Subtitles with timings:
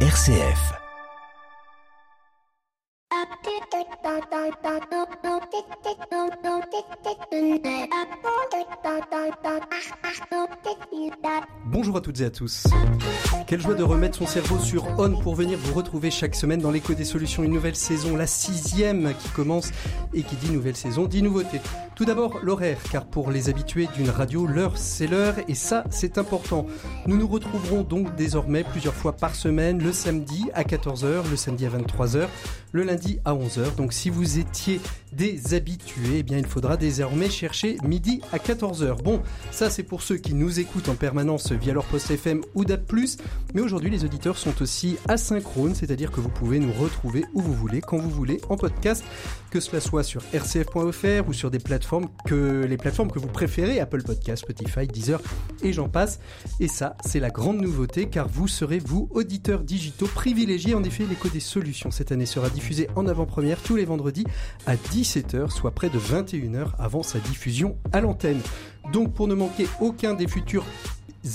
[0.00, 0.85] RCF.
[11.66, 12.66] Bonjour à toutes et à tous.
[13.46, 16.70] Quelle joie de remettre son cerveau sur On pour venir vous retrouver chaque semaine dans
[16.70, 17.42] l'écho des solutions.
[17.42, 19.70] Une nouvelle saison, la sixième qui commence
[20.14, 21.60] et qui dit nouvelle saison dit nouveauté.
[21.94, 26.18] Tout d'abord l'horaire, car pour les habitués d'une radio, l'heure c'est l'heure et ça c'est
[26.18, 26.66] important.
[27.06, 31.66] Nous nous retrouverons donc désormais plusieurs fois par semaine, le samedi à 14h, le samedi
[31.66, 32.26] à 23h,
[32.72, 33.65] le lundi à 11h.
[33.74, 34.80] Donc si vous étiez
[35.12, 39.02] des habitués, eh bien il faudra désormais chercher midi à 14h.
[39.02, 42.64] Bon, ça c'est pour ceux qui nous écoutent en permanence via leur poste FM ou
[42.64, 42.92] DAP+,
[43.54, 47.54] mais aujourd'hui les auditeurs sont aussi asynchrones, c'est-à-dire que vous pouvez nous retrouver où vous
[47.54, 49.02] voulez, quand vous voulez, en podcast,
[49.56, 53.80] que cela soit sur rcf.fr ou sur des plateformes que les plateformes que vous préférez,
[53.80, 55.18] Apple Podcast, Spotify, Deezer
[55.62, 56.20] et j'en passe.
[56.60, 60.74] Et ça, c'est la grande nouveauté car vous serez vous auditeurs digitaux privilégiés.
[60.74, 64.26] En effet, l'écho des solutions cette année sera diffusé en avant-première tous les vendredis
[64.66, 68.40] à 17h, soit près de 21h avant sa diffusion à l'antenne.
[68.92, 70.66] Donc pour ne manquer aucun des futurs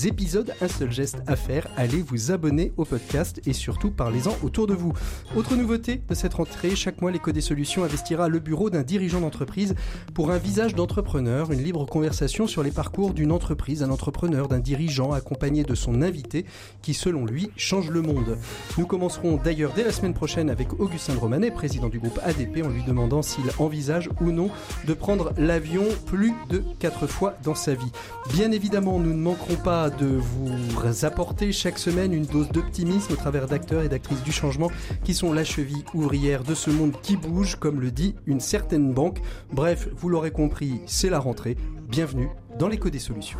[0.08, 4.67] épisodes, un seul geste à faire, allez vous abonner au podcast et surtout parlez-en autour
[4.67, 4.94] de vous.
[5.36, 9.22] Autre nouveauté de cette rentrée, chaque mois l'éco des solutions investira le bureau d'un dirigeant
[9.22, 9.75] d'entreprise
[10.14, 14.59] pour un visage d'entrepreneur, une libre conversation sur les parcours d'une entreprise, un entrepreneur, d'un
[14.59, 16.45] dirigeant accompagné de son invité
[16.81, 18.38] qui selon lui change le monde.
[18.78, 22.64] Nous commencerons d'ailleurs dès la semaine prochaine avec Augustin de Romanet, président du groupe ADP,
[22.64, 24.50] en lui demandant s'il envisage ou non
[24.88, 27.92] de prendre l'avion plus de quatre fois dans sa vie.
[28.34, 33.16] Bien évidemment, nous ne manquerons pas de vous apporter chaque semaine une dose d'optimisme au
[33.16, 34.70] travers d'acteurs et d'actrices du changement
[35.04, 38.94] qui sont la cheville ouvrière de ce monde qui bouge, comme le dit une certaine
[38.94, 39.20] banque.
[39.52, 41.58] Bref, vous l'aurez compris, c'est la rentrée.
[41.90, 43.40] Bienvenue dans l'écho des solutions.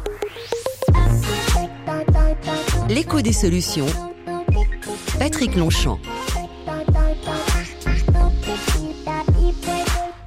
[2.90, 3.86] L'écho des solutions.
[5.20, 6.00] Patrick Longchamp.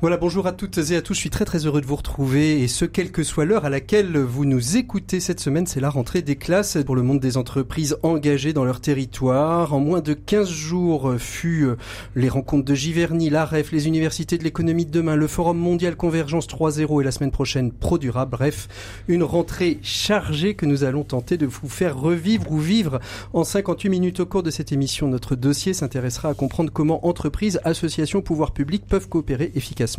[0.05, 1.15] Voilà, bonjour à toutes et à tous.
[1.15, 3.71] Je suis très très heureux de vous retrouver et ce, quelle que soit l'heure à
[3.71, 7.39] laquelle vous nous écoutez cette semaine, c'est la rentrée des classes pour le monde des
[7.39, 9.73] entreprises engagées dans leur territoire.
[9.73, 11.77] En moins de 15 jours fut euh,
[12.17, 16.49] les rencontres de Giverny, l'AREF, les universités de l'économie de demain, le Forum mondial Convergence
[16.49, 18.33] 3.0 et la semaine prochaine Pro Durable.
[18.33, 18.69] Bref,
[19.09, 23.01] une rentrée chargée que nous allons tenter de vous faire revivre ou vivre
[23.33, 25.09] en 58 minutes au cours de cette émission.
[25.09, 29.94] Notre dossier s'intéressera à comprendre comment entreprises, associations, pouvoirs publics peuvent coopérer efficacement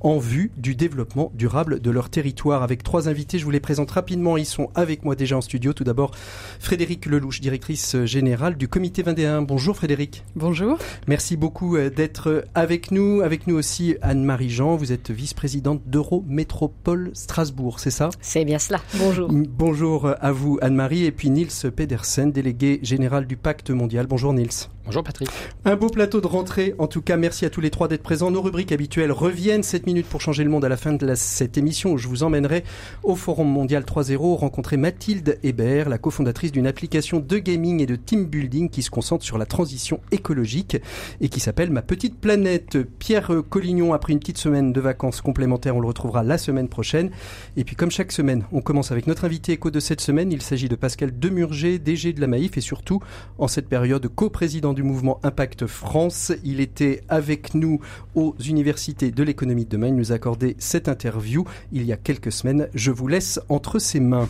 [0.00, 2.62] en vue du développement durable de leur territoire.
[2.62, 4.36] Avec trois invités, je vous les présente rapidement.
[4.36, 5.72] Ils sont avec moi déjà en studio.
[5.72, 6.12] Tout d'abord,
[6.58, 9.42] Frédéric Lelouch, directrice générale du comité 21.
[9.42, 10.24] Bonjour Frédéric.
[10.36, 10.78] Bonjour.
[11.06, 13.20] Merci beaucoup euh, d'être avec nous.
[13.22, 14.76] Avec nous aussi Anne-Marie Jean.
[14.76, 18.10] Vous êtes vice-présidente d'Eurométropole Strasbourg, c'est ça?
[18.20, 18.80] C'est bien cela.
[18.94, 19.30] Bonjour.
[19.30, 24.06] Bonjour à vous Anne-Marie et puis Niels Pedersen, délégué général du Pacte mondial.
[24.06, 24.48] Bonjour Niels.
[24.86, 25.28] Bonjour Patrick.
[25.66, 26.74] Un beau plateau de rentrée.
[26.78, 28.30] En tout cas, merci à tous les trois d'être présents.
[28.30, 31.58] Nos rubriques habituelles reviennent 7 minutes pour changer le monde à la fin de cette
[31.58, 32.64] émission où je vous emmènerai
[33.02, 37.94] au Forum mondial 3.0 rencontrer Mathilde Hébert, la cofondatrice d'une application de gaming et de
[37.94, 40.78] team building qui se concentre sur la transition écologique
[41.20, 42.78] et qui s'appelle Ma Petite Planète.
[42.98, 45.76] Pierre Collignon a pris une petite semaine de vacances complémentaires.
[45.76, 47.10] On le retrouvera la semaine prochaine.
[47.58, 50.32] Et puis, comme chaque semaine, on commence avec notre invité éco de cette semaine.
[50.32, 53.00] Il s'agit de Pascal Demurger, DG de la Maïf et surtout,
[53.38, 56.32] en cette période, co-président du mouvement Impact France.
[56.44, 57.80] Il était avec nous
[58.14, 59.88] aux universités de l'économie de demain.
[59.88, 62.68] Il nous a accordé cette interview il y a quelques semaines.
[62.74, 64.28] Je vous laisse entre ses mains.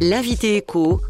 [0.00, 1.00] L'invité éco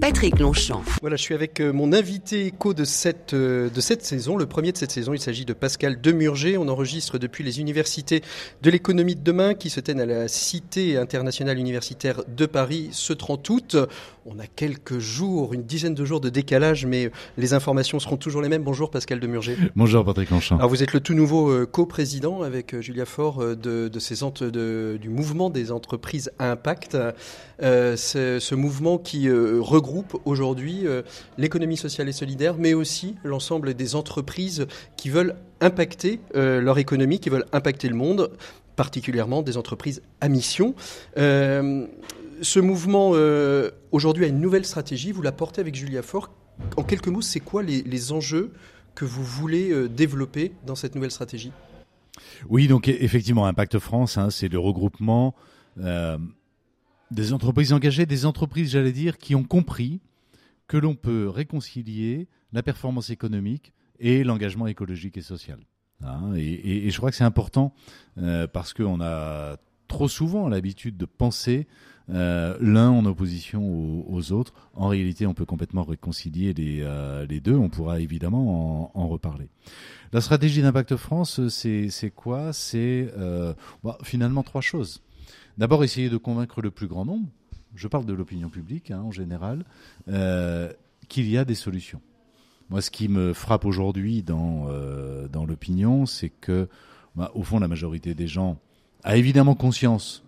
[0.00, 0.82] Patrick Longchamp.
[1.00, 4.44] Voilà, je suis avec euh, mon invité éco de cette, euh, de cette saison, le
[4.44, 5.14] premier de cette saison.
[5.14, 6.58] Il s'agit de Pascal Demurger.
[6.58, 8.22] On enregistre depuis les universités
[8.62, 13.14] de l'économie de demain qui se tiennent à la Cité internationale universitaire de Paris ce
[13.14, 13.76] 30 août.
[14.26, 18.42] On a quelques jours, une dizaine de jours de décalage, mais les informations seront toujours
[18.42, 18.64] les mêmes.
[18.64, 19.56] Bonjour Pascal Demurger.
[19.76, 20.58] Bonjour Patrick Longchamp.
[20.58, 24.98] Alors vous êtes le tout nouveau euh, co-président avec Julia Faure de, de, ces de,
[25.00, 26.98] du mouvement des entreprises à impact.
[27.62, 31.02] Euh, ce mouvement qui regroupe groupe aujourd'hui euh,
[31.38, 34.66] l'économie sociale et solidaire, mais aussi l'ensemble des entreprises
[34.96, 38.30] qui veulent impacter euh, leur économie, qui veulent impacter le monde,
[38.74, 40.74] particulièrement des entreprises à mission.
[41.16, 41.86] Euh,
[42.42, 43.12] ce mouvement
[43.92, 46.30] aujourd'hui a une nouvelle stratégie, vous la portez avec Julia Fort.
[46.76, 48.52] En quelques mots, c'est quoi les, enjeux
[48.94, 51.50] que vous voulez développer dans cette nouvelle stratégie?
[52.50, 55.34] Oui, donc effectivement, Impact France, hein, c'est le regroupement
[57.10, 60.00] des entreprises engagées, des entreprises, j'allais dire, qui ont compris
[60.66, 65.58] que l'on peut réconcilier la performance économique et l'engagement écologique et social.
[66.04, 67.72] Hein, et, je crois que c'est important
[68.18, 69.56] euh, parce qu'on a
[69.88, 71.66] trop souvent l'habitude de penser
[72.10, 74.52] euh, l'un en opposition aux, autres.
[74.74, 77.56] En réalité, on peut complètement réconcilier les, euh, deux.
[77.56, 79.48] On pourra évidemment en, reparler.
[80.12, 82.52] La stratégie d'impact France, c'est quoi?
[82.52, 83.12] C'est
[83.82, 85.02] bah, finalement trois choses.
[85.58, 87.28] D'abord, essayer de convaincre le plus grand nombre.
[87.74, 89.64] Je parle de l'opinion publique hein, en général,
[90.08, 90.72] euh,
[91.08, 92.00] qu'il y a des solutions.
[92.68, 96.68] Moi, ce qui me frappe aujourd'hui dans, euh, l'opinion, c'est que,
[97.14, 98.58] bah, au fond, la majorité des gens
[99.04, 100.24] a évidemment conscience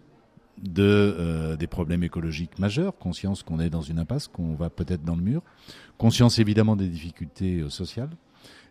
[0.78, 5.16] euh, des problèmes écologiques majeurs, conscience qu'on est dans une impasse, qu'on va peut-être dans
[5.16, 5.42] le mur,
[5.98, 8.10] conscience évidemment des difficultés sociales,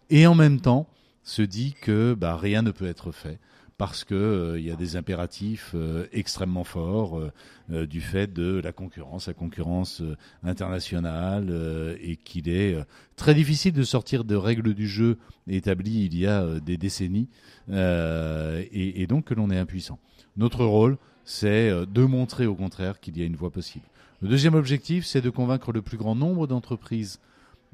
[0.09, 0.88] et en même temps
[1.24, 3.39] se dit que bah, rien ne peut être fait
[3.77, 7.21] parce que euh, il y a des impératifs euh, extrêmement forts
[7.69, 10.01] euh, du fait de la concurrence, la concurrence
[10.44, 12.77] internationale, et qu'il est
[13.18, 17.27] très difficile de sortir de règles du jeu établies il y a des décennies,
[17.69, 20.00] et, et donc que l'on est impuissant.
[20.38, 23.85] Notre rôle, c'est de montrer au contraire qu'il y a une voie possible.
[24.21, 27.19] Le deuxième objectif, c'est de convaincre le plus grand nombre d'entreprises,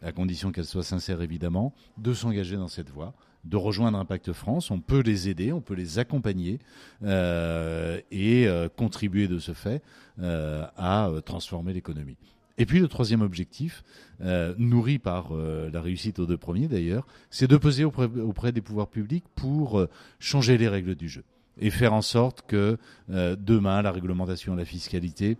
[0.02, 3.14] à condition qu'elles soient sincères évidemment, de s'engager dans cette voie
[3.44, 4.72] de rejoindre Impact France.
[4.72, 6.60] On peut les aider, on peut les accompagner
[7.04, 9.82] euh, et euh, contribuer de ce fait
[10.20, 12.18] euh, à transformer l'économie.
[12.58, 13.84] Et puis le troisième objectif,
[14.60, 18.90] nourri par la réussite aux deux premiers d'ailleurs, c'est de peser auprès, auprès, des pouvoirs
[18.90, 19.88] publics pour
[20.20, 21.24] changer les règles du jeu
[21.60, 22.78] et faire en sorte que
[23.10, 25.36] demain la réglementation la fiscalité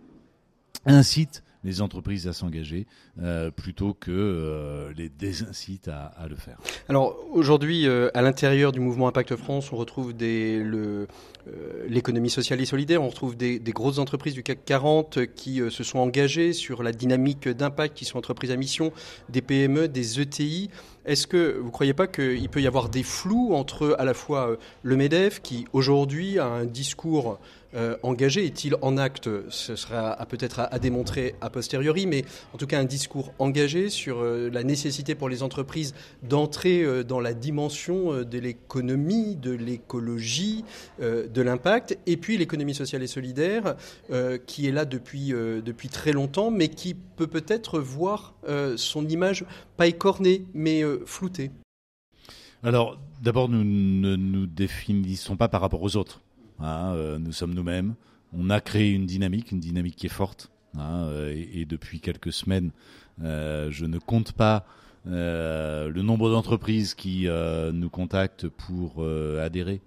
[0.86, 2.86] incitent les entreprises à s'engager
[3.20, 6.58] euh, plutôt que euh, les désincitent à, le faire.
[6.88, 10.12] Alors aujourd'hui, euh, à l'intérieur du mouvement Impact France, on retrouve
[11.88, 15.84] l'économie sociale et solidaire, on retrouve des, des, grosses entreprises du CAC 40 qui se
[15.84, 18.92] sont engagées sur la dynamique d'impact, qui sont entreprises à mission,
[19.30, 20.70] des PME, des ETI.
[21.06, 24.14] Est-ce que vous ne croyez pas qu'il peut y avoir des flous entre à la
[24.14, 27.38] fois le MEDEF, qui aujourd'hui a un discours
[27.74, 29.28] euh, engagé Est-il en acte?
[29.48, 34.18] Ce sera peut-être à, démontrer a posteriori, mais en tout cas un discours engagé sur
[34.18, 40.64] euh, la nécessité pour les entreprises d'entrer euh, dans la dimension de l'économie, de l'écologie,
[41.00, 43.76] de l'impact, et puis l'économie sociale et solidaire,
[44.46, 48.34] qui est là depuis, depuis très longtemps, mais qui peut peut-être voir
[48.76, 49.44] son image
[49.76, 51.50] pas écornée, mais floutée.
[52.62, 56.23] Alors, d'abord, nous ne nous définissons pas par rapport aux autres.
[56.60, 57.94] Hein, euh, nous sommes nous-mêmes.
[58.32, 60.50] On a créé une dynamique, une dynamique qui est forte.
[60.76, 62.70] Hein, euh, et, depuis quelques semaines,
[63.22, 64.66] euh, je ne compte pas
[65.06, 67.28] le nombre d'entreprises qui
[67.74, 69.82] nous contactent pour adhérer.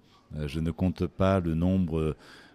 [0.46, 2.14] je ne compte pas le nombre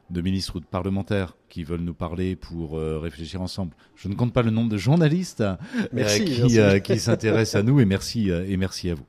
[0.10, 3.74] de ministres ou de parlementaires qui veulent nous parler pour réfléchir ensemble.
[3.98, 5.44] Je ne compte pas le nombre de journalistes
[5.94, 9.06] qui, qui s'intéressent à nous et merci et merci à vous.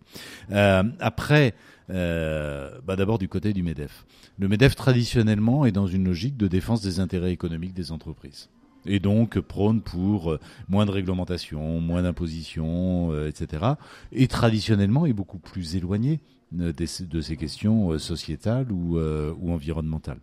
[0.99, 1.55] après,
[1.89, 4.07] bah D'abord du côté du MEDEF.
[4.39, 8.49] Le MEDEF traditionnellement est dans une logique de défense des intérêts économiques des entreprises.
[8.87, 13.65] Et donc prône pour euh, moins de réglementation, moins d'imposition, euh, etc.
[14.13, 16.21] Et traditionnellement est beaucoup plus éloigné
[16.53, 20.21] de, de ces questions sociétales ou, ou environnementales.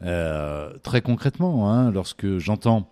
[0.00, 2.90] très concrètement, hein, lorsque j'entends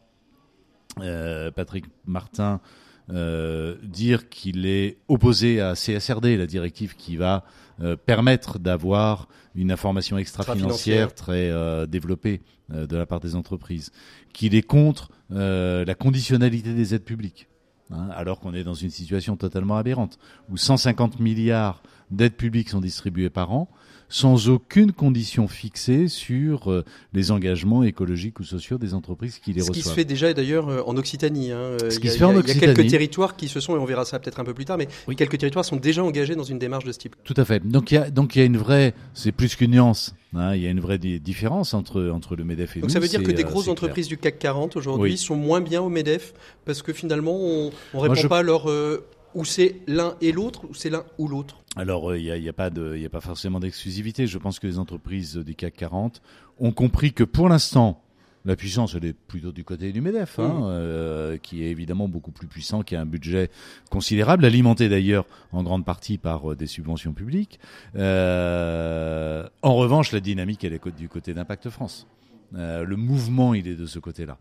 [0.96, 2.60] Patrick Martin
[3.08, 7.44] dire qu'il est opposé à CSRD, la directive qui va
[7.82, 12.40] euh, permettre d'avoir une information extra-financière très euh, développée
[12.72, 13.90] euh, de la part des entreprises,
[14.32, 17.48] qu'il est contre la conditionnalité des aides publiques.
[17.90, 22.80] Hein, alors qu'on est dans une situation totalement aberrante, où 150 milliards d'aides publiques sont
[22.80, 23.68] distribuées par an,
[24.14, 29.60] sans aucune condition fixée sur euh, les engagements écologiques ou sociaux des entreprises qui les
[29.60, 29.74] reçoivent.
[29.76, 31.50] Ce qui se fait déjà d'ailleurs euh, en Occitanie.
[31.50, 31.76] Hein.
[31.90, 32.60] Ce qui se fait en Occitanie.
[32.60, 34.54] Il y a quelques territoires qui se sont, et on verra ça peut-être un peu
[34.54, 35.16] plus tard, mais oui.
[35.16, 37.16] quelques territoires sont déjà engagés dans une démarche de ce type.
[37.24, 37.66] Tout à fait.
[37.66, 40.14] Donc il y a, donc il y a une vraie, c'est plus qu'une nuance.
[40.36, 42.94] Hein, il y a une vraie différence entre, entre le MEDEF et Donc nous.
[42.94, 45.82] ça veut dire que des euh, grosses entreprises du CAC 40 aujourd'hui sont moins bien
[45.82, 48.68] au MEDEF parce que finalement on ne répond pas à leur
[49.34, 52.50] ou c'est l'un et l'autre, ou c'est l'un ou l'autre Alors, il euh, n'y a,
[52.50, 54.26] a, pas de, y a pas forcément d'exclusivité.
[54.26, 56.22] Je pense que les entreprises du CAC 40
[56.58, 58.04] ont compris que pour l'instant,
[58.46, 60.62] la puissance, elle est plutôt du côté du MEDEF, hein, mmh.
[60.64, 63.50] euh, qui est évidemment beaucoup plus puissant, qui a un budget
[63.90, 67.58] considérable, alimenté d'ailleurs en grande partie par euh, des subventions publiques.
[67.96, 72.06] Euh, en revanche, la dynamique, elle est du côté d'Impact France.
[72.56, 74.38] Euh, le mouvement, il est de ce côté-là.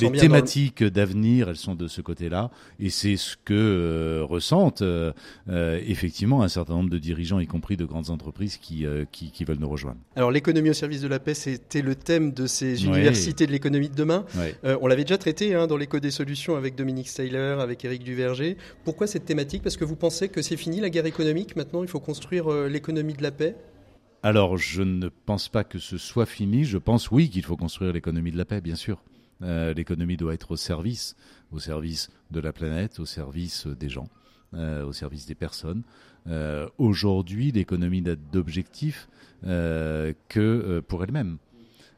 [0.00, 5.12] Les thématiques d'avenir, elles sont de ce côté-là, et c'est ce que euh, ressentent euh,
[5.46, 9.68] effectivement un certain nombre de dirigeants, y compris de grandes entreprises, qui, qui, veulent nous
[9.68, 9.98] rejoindre.
[10.16, 13.90] Alors l'économie au service de la paix, c'était le thème de ces universités de l'économie
[13.90, 14.24] de demain.
[14.64, 18.56] on l'avait déjà traité hein, dans l'éco des solutions avec Dominique Steyler, avec Éric Duverger.
[18.84, 19.62] Pourquoi cette thématique?
[19.62, 23.14] Parce que vous pensez que c'est fini la guerre économique, maintenant il faut construire l'économie
[23.14, 23.56] de la paix?
[24.22, 26.64] Alors, je ne pense pas que ce soit fini.
[26.64, 29.02] Je pense, oui, qu'il faut construire l'économie de la paix, bien sûr.
[29.40, 31.16] L'économie doit être au service,
[31.50, 34.08] au service de la planète, au service des gens,
[34.52, 35.82] au service des personnes.
[36.76, 39.08] Aujourd'hui, l'économie n'a d'objectif
[39.42, 41.38] que pour elle-même.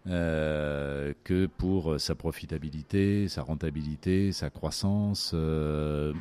[0.09, 6.13] Euh, que pour sa profitabilité, sa rentabilité, sa croissance, euh,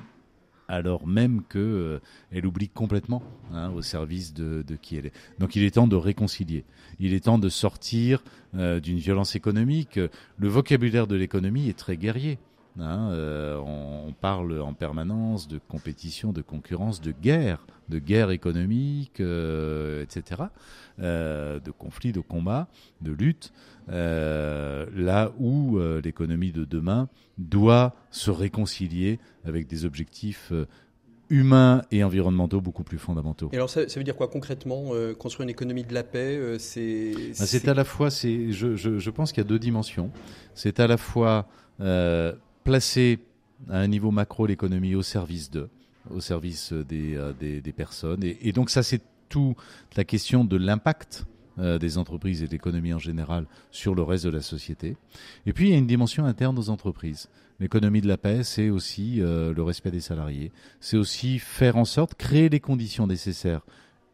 [0.72, 2.00] alors même que
[2.34, 3.22] euh, oublie complètement
[3.54, 5.14] hein, au service de, qui elle est.
[5.40, 6.64] Donc il est temps de réconcilier.
[7.00, 8.24] Il est temps de sortir
[8.54, 10.00] d'une violence économique.
[10.38, 12.38] Le vocabulaire de l'économie est très guerrier.
[12.80, 19.20] Hein, euh, on, parle en permanence de compétition, de concurrence, de guerre, de guerre économique,
[19.20, 20.44] euh, etc.,
[21.00, 22.68] euh, de conflits, de combats,
[23.02, 23.52] de luttes,
[23.88, 30.52] là où l'économie de demain doit se réconcilier avec des objectifs
[31.30, 33.50] humains et environnementaux beaucoup plus fondamentaux.
[33.54, 37.14] Et alors ça, veut dire quoi concrètement Construire une économie de la paix, c'est...
[37.16, 40.12] Ben, c'est à la fois, je, je, je pense qu'il y a deux dimensions.
[40.56, 41.48] C'est à la fois
[42.64, 43.20] placer
[43.70, 45.70] à un niveau macro l'économie au service de,
[46.10, 48.24] au service des, euh, des, des personnes.
[48.24, 49.56] Et, et, donc ça, c'est tout
[49.96, 51.26] la question de l'impact
[51.62, 54.98] euh, des entreprises et de l'économie en général sur le reste de la société.
[55.46, 57.30] Et puis, il y a une dimension interne aux entreprises.
[57.60, 60.52] L'économie de la paix, c'est aussi euh, le respect des salariés.
[60.80, 63.62] C'est aussi faire en sorte, créer les conditions nécessaires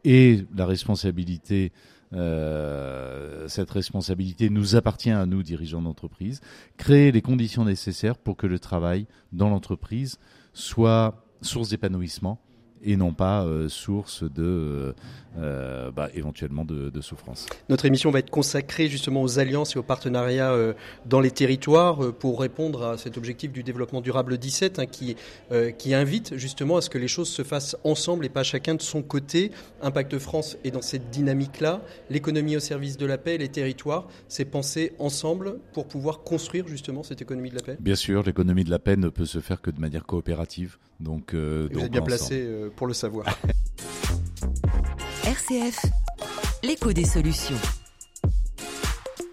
[0.04, 1.72] et la responsabilité
[2.12, 6.42] euh, cette responsabilité nous appartient à nous, dirigeants d'entreprise.
[6.76, 10.18] Créer les conditions nécessaires pour que le travail dans l'entreprise
[10.52, 12.40] soit source d'épanouissement
[12.82, 14.94] et non pas source de
[15.38, 17.46] euh, euh, bah, éventuellement de, de, souffrance.
[17.68, 20.54] Notre émission va être consacrée justement aux alliances et aux partenariats
[21.06, 25.16] dans les territoires pour répondre à cet objectif du développement durable 17 hein, qui,
[25.78, 28.82] qui invite justement à ce que les choses se fassent ensemble et pas chacun de
[28.82, 29.50] son côté.
[29.82, 31.82] Impact France est dans cette dynamique-là.
[32.10, 37.02] L'économie au service de la paix, les territoires, c'est penser ensemble pour pouvoir construire justement
[37.02, 37.76] cette économie de la paix.
[37.80, 40.76] Bien sûr, l'économie de la paix ne peut se faire que de manière coopérative.
[41.00, 43.26] Donc, donc vous êtes bien placé pour le savoir.
[45.48, 45.86] RCF,
[46.62, 47.56] l'écho des solutions.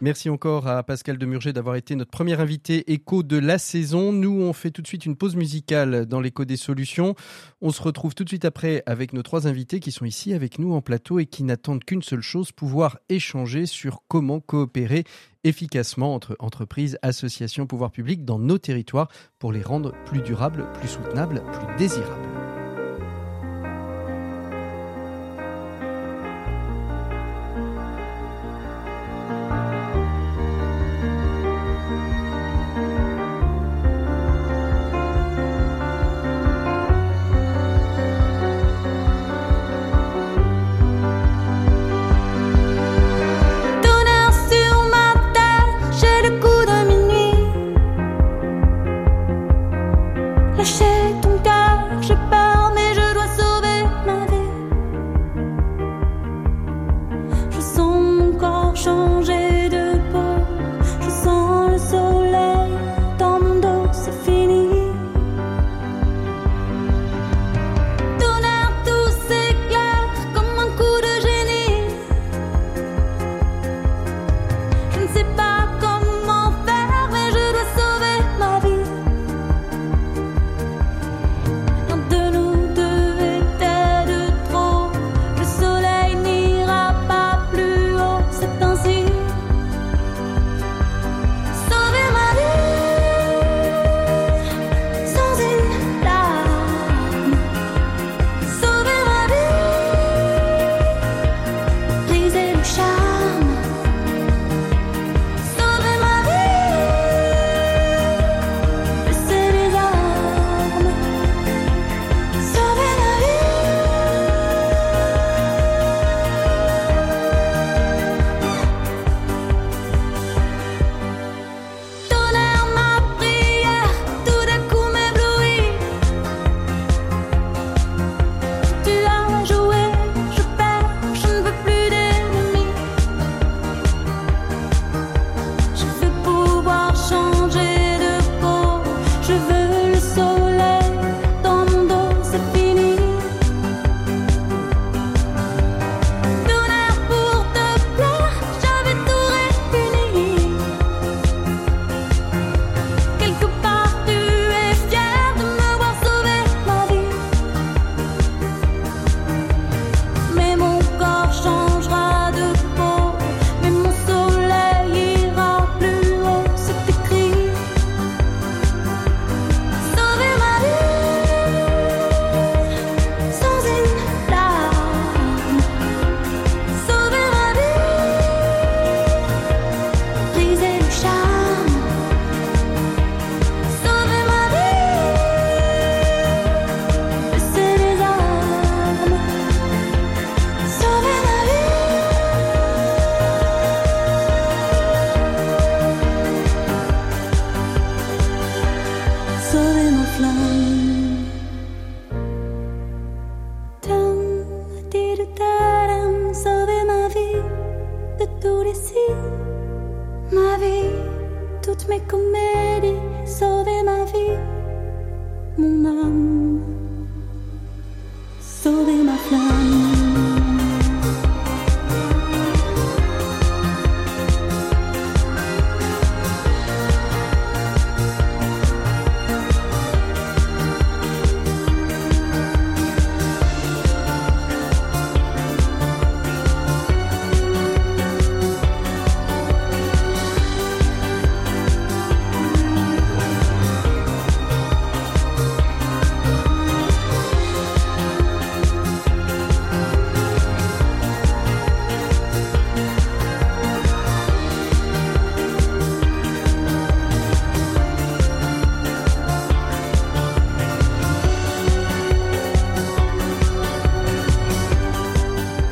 [0.01, 4.13] Merci encore à Pascal Demurger d'avoir été notre premier invité écho de la saison.
[4.13, 7.15] Nous, on fait tout de suite une pause musicale dans l'écho des solutions.
[7.61, 10.59] On se retrouve tout de suite après avec nos trois invités qui sont ici avec
[10.59, 15.03] nous en plateau et qui n'attendent qu'une seule chose, pouvoir échanger sur comment coopérer
[15.43, 20.87] efficacement entre entreprises, associations, pouvoirs publics dans nos territoires pour les rendre plus durables, plus
[20.87, 22.64] soutenables, plus désirables.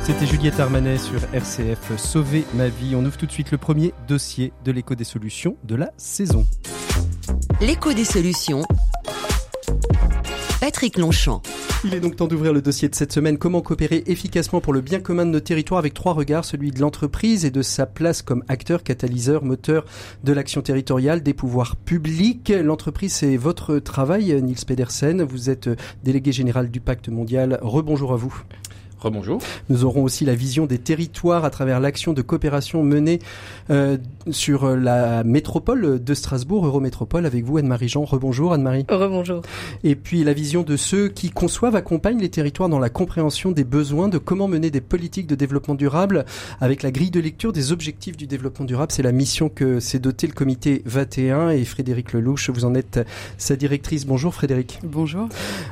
[0.06, 2.94] C'était Juliette Armanet sur RCF Sauver ma vie.
[2.94, 6.46] On ouvre tout de suite le premier dossier de l'écho des solutions de la saison.
[7.62, 8.64] L'écho des solutions.
[10.60, 11.42] Patrick Longchamp.
[11.86, 13.38] Il est donc temps d'ouvrir le dossier de cette semaine.
[13.38, 16.82] Comment coopérer efficacement pour le bien commun de nos territoires avec trois regards, celui de
[16.82, 19.86] l'entreprise et de sa place comme acteur, catalyseur, moteur
[20.24, 22.54] de l'action territoriale des pouvoirs publics.
[22.62, 25.24] L'entreprise, c'est votre travail, Niels Pedersen.
[25.24, 25.70] Vous êtes
[26.04, 27.60] délégué général du Pacte mondial.
[27.62, 28.44] Rebonjour à vous.
[29.04, 29.40] Rebonjour.
[29.70, 33.20] Nous aurons aussi la vision des territoires à travers l'action de coopération menée
[33.70, 33.98] euh,
[34.32, 38.06] sur la métropole de Strasbourg, Eurométropole, avec vous Anne-Marie Jean.
[38.06, 38.86] Rebonjour Anne-Marie.
[38.90, 39.42] Rebonjour.
[39.84, 43.66] Et puis la vision de ceux qui conçoivent, accompagnent les territoires dans la compréhension des
[43.66, 46.24] besoins, de comment mener des politiques de développement durable
[46.62, 48.94] avec la grille de lecture des objectifs du développement durable.
[48.94, 53.02] C'est la mission que s'est doté le comité 21 et Frédéric Lelouch, vous en êtes
[53.38, 54.06] sa directrice.
[54.06, 54.80] Bonjour Frédéric.
[54.82, 55.28] Bonjour.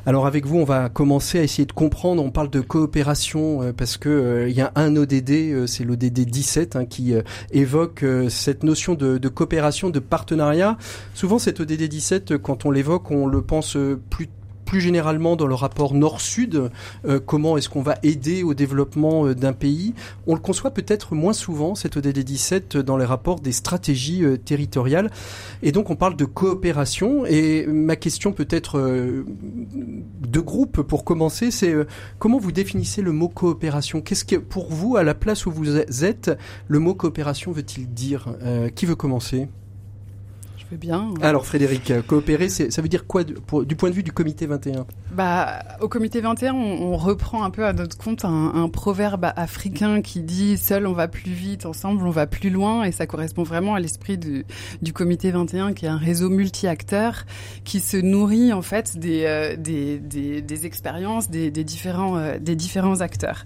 [0.06, 2.22] Alors avec vous, on va commencer à essayer de comprendre.
[2.22, 5.84] On parle de coopération euh, parce que euh, il y a un ODD, euh, c'est
[5.84, 7.14] l'ODD 17, hein, qui
[7.52, 10.78] évoque cette notion de, de, coopération, de partenariat.
[11.14, 13.78] Souvent, cet ODD 17, quand on l'évoque, on le pense
[14.10, 14.30] plus
[14.72, 16.70] plus généralement dans le rapport nord-sud,
[17.04, 19.94] euh, comment est-ce qu'on va aider au développement euh, d'un pays
[20.28, 24.38] On le conçoit peut-être moins souvent, cet ODD 17, dans les rapports des stratégies euh,
[24.38, 25.12] territoriales.
[25.62, 27.26] Et donc on parle de coopération.
[27.26, 31.76] Et ma question peut-être de groupe pour commencer, c'est
[32.18, 34.00] comment vous définissez le mot coopération?
[34.00, 36.32] Qu'est-ce que pour vous, à la place où vous êtes,
[36.70, 38.34] le mot coopération veut-il dire?
[38.74, 39.50] Qui veut commencer?
[40.76, 41.14] Bien.
[41.22, 44.46] Alors Frédéric, coopérer, ça veut dire quoi du, pour, du point de vue du comité
[44.46, 48.70] 21 bah, Au comité 21, on, on, reprend un peu à notre compte un, un,
[48.70, 52.92] proverbe africain qui dit «seul on va plus vite, ensemble on va plus loin» et
[52.92, 54.46] ça correspond vraiment à l'esprit du,
[54.82, 57.26] du comité 21 qui est un réseau multi-acteurs
[57.64, 62.38] qui se nourrit en fait des, euh, des, des, des expériences des, des, différents, euh,
[62.40, 63.46] des différents acteurs.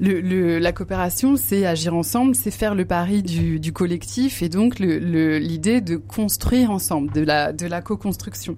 [0.00, 4.78] Le, la coopération, c'est agir ensemble, c'est faire le pari du, du collectif et donc
[4.78, 8.56] l'idée de construire ensemble, de la, de la co-construction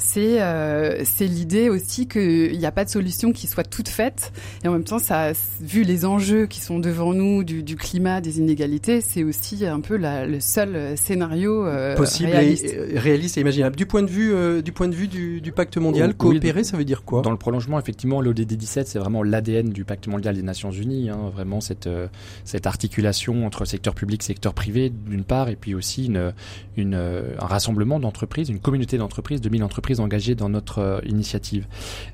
[0.00, 4.32] c'est euh, c'est l'idée aussi qu'il n'y a pas de solution qui soit toute faite.
[4.64, 8.20] Et en même temps ça vu les enjeux qui sont devant nous du, du climat
[8.20, 12.64] des inégalités c'est aussi un peu la, le seul scénario euh, possible réaliste.
[12.64, 13.36] Et, réaliste.
[13.38, 13.76] et imaginable.
[13.76, 16.34] Du point de vue euh, du point de vue du, du pacte mondial Oh, oui,
[16.34, 17.22] coopérer ça veut dire quoi?
[17.22, 21.10] Dans le prolongement effectivement l'ODD 17 c'est vraiment l'ADN du pacte mondial des Nations Unies
[21.10, 22.08] hein, vraiment cette euh,
[22.44, 26.32] cette articulation entre secteur public secteur privé d'une part et puis aussi une,
[26.76, 31.66] une un rassemblement d'entreprises une communauté d'entreprises 2000 entreprises engagées dans notre euh, initiative.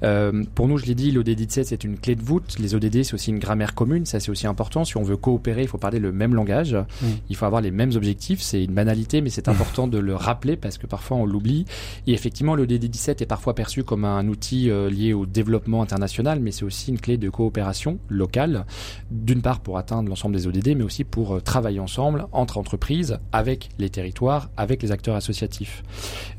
[0.03, 2.57] Euh, pour nous, je l'ai dit, l'ODD 17 c'est une clé de voûte.
[2.59, 4.87] Les ODD c'est aussi une grammaire commune, ça c'est aussi important.
[4.87, 7.07] Si on veut coopérer, il faut parler le même langage, Mmh.
[7.29, 8.41] il faut avoir les mêmes objectifs.
[8.41, 11.65] C'est une banalité, mais c'est important de le rappeler parce que parfois on l'oublie.
[12.07, 16.41] Et effectivement, l'ODD 17 est parfois perçu comme un outil euh, lié au développement international,
[16.41, 18.67] mais c'est aussi une clé de coopération locale.
[19.11, 23.69] D'une part pour atteindre l'ensemble des ODD, mais aussi pour travailler ensemble entre entreprises, avec
[23.79, 25.83] les territoires, avec les acteurs associatifs.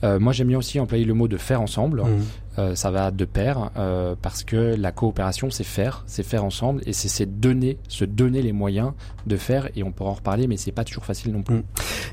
[0.03, 2.01] Euh, moi, j'aime bien aussi employer le mot de faire ensemble.
[2.01, 2.23] Mmh.
[2.59, 6.81] Euh, ça va de pair euh, parce que la coopération c'est faire, c'est faire ensemble
[6.87, 8.93] et c'est c'est donner, se donner les moyens
[9.27, 11.57] de faire et on pourra en reparler mais c'est pas toujours facile non plus.
[11.57, 11.63] Mm.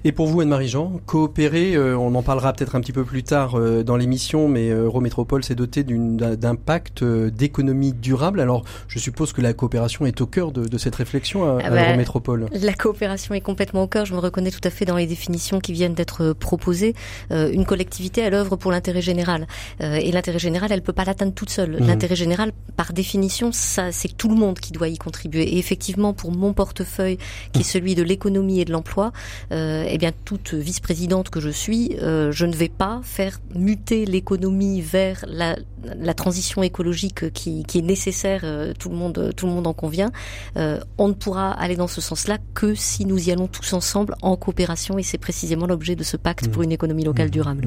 [0.04, 3.22] Et pour vous Anne-Marie Jean, coopérer, euh, on en parlera peut-être un petit peu plus
[3.22, 8.38] tard euh, dans l'émission, mais euh, Eurométropole s'est doté d'une- d'un pacte euh, d'économie durable.
[8.40, 11.66] Alors je suppose que la coopération est au cœur de, de cette réflexion à, Ah
[11.68, 12.46] à bah, Eurométropole.
[12.52, 14.04] La coopération est complètement au cœur.
[14.04, 16.94] Je me reconnais tout à fait dans les définitions qui viennent d'être proposées.
[17.30, 19.46] Euh, une collectivité à l'œuvre pour l'intérêt général.
[19.80, 21.80] Euh, et l'intérêt l'intérêt général, elle peut pas l'atteindre toute seule.
[21.80, 21.86] Mhm.
[21.86, 25.42] L'intérêt général, par définition, ça, c'est tout le monde qui doit y contribuer.
[25.54, 27.18] Et effectivement, pour mon portefeuille,
[27.52, 29.12] qui est celui de l'économie et de l'emploi,
[29.52, 34.04] euh, eh bien, toute vice-présidente que je suis, euh, je ne vais pas faire muter
[34.06, 35.56] l'économie vers la,
[35.96, 38.40] la transition écologique qui, qui est nécessaire.
[38.44, 40.10] euh, tout le monde, tout le monde en convient.
[40.56, 44.36] On ne pourra aller dans ce sens-là que si nous y allons tous ensemble en
[44.36, 44.98] coopération.
[44.98, 46.50] Et c'est précisément l'objet de ce pacte Mhm.
[46.52, 47.66] pour une économie locale durable.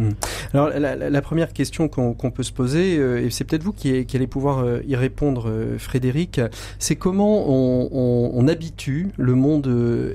[0.53, 3.63] Alors la, la- la première question qu'on qu'on peut se poser, euh, et c'est peut-être
[3.63, 6.41] vous qui, qui allez pouvoir euh, y répondre, euh, Frédéric,
[6.79, 9.67] c'est comment on, on- on habitue le monde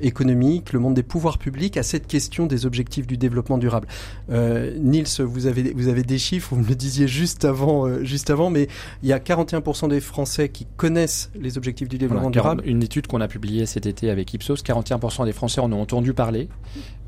[0.03, 3.87] économique, le monde des pouvoirs publics à cette question des objectifs du développement durable.
[4.31, 8.03] Euh, Nils, vous avez, vous avez des chiffres, vous me le disiez juste avant, euh,
[8.05, 8.67] juste avant, mais
[9.03, 12.63] il y a 41% des Français qui connaissent les objectifs du développement Voilà, durable.
[12.67, 16.13] Une étude qu'on a publiée cet été avec Ipsos, 41% des Français en ont entendu
[16.13, 16.49] parler,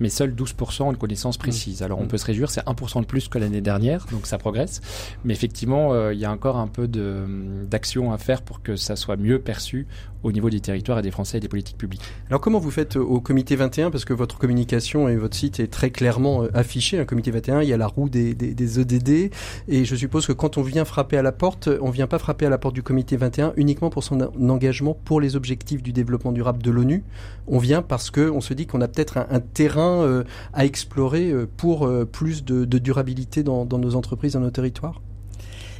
[0.00, 1.82] mais seuls 12% ont une connaissance précise.
[1.82, 2.08] Alors on Mm.
[2.08, 4.80] peut se réjouir, c'est 1% de plus que l'année dernière, donc ça progresse.
[5.24, 7.24] Mais effectivement, euh, il y a encore un peu de-
[7.70, 9.86] d'action à faire pour que ça soit mieux perçu
[10.22, 12.00] au niveau des territoires et des Français et des politiques publiques.
[12.30, 15.60] Alors comment vous faites euh, au comité 21 parce que votre communication et votre site
[15.60, 16.98] est très clairement euh, affiché.
[16.98, 19.30] Un comité 21, il y a la roue des, des, des EDD
[19.68, 22.46] et je suppose que quand on vient frapper à la porte, on vient pas frapper
[22.46, 25.92] à la porte du comité 21 uniquement pour son en- engagement pour les objectifs du
[25.92, 27.04] développement durable de l'ONU.
[27.46, 30.64] On vient parce que on se dit qu'on a peut-être un, un terrain euh, à
[30.64, 35.00] explorer euh, pour euh, plus de, durabilité dans, nos entreprises, dans nos territoires?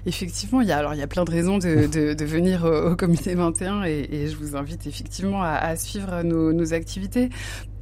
[0.06, 3.34] Effectivement, il y a alors il y a plein de raisons de, venir au, comité
[3.34, 7.30] 21 et, je vous invite effectivement à, suivre nos activités.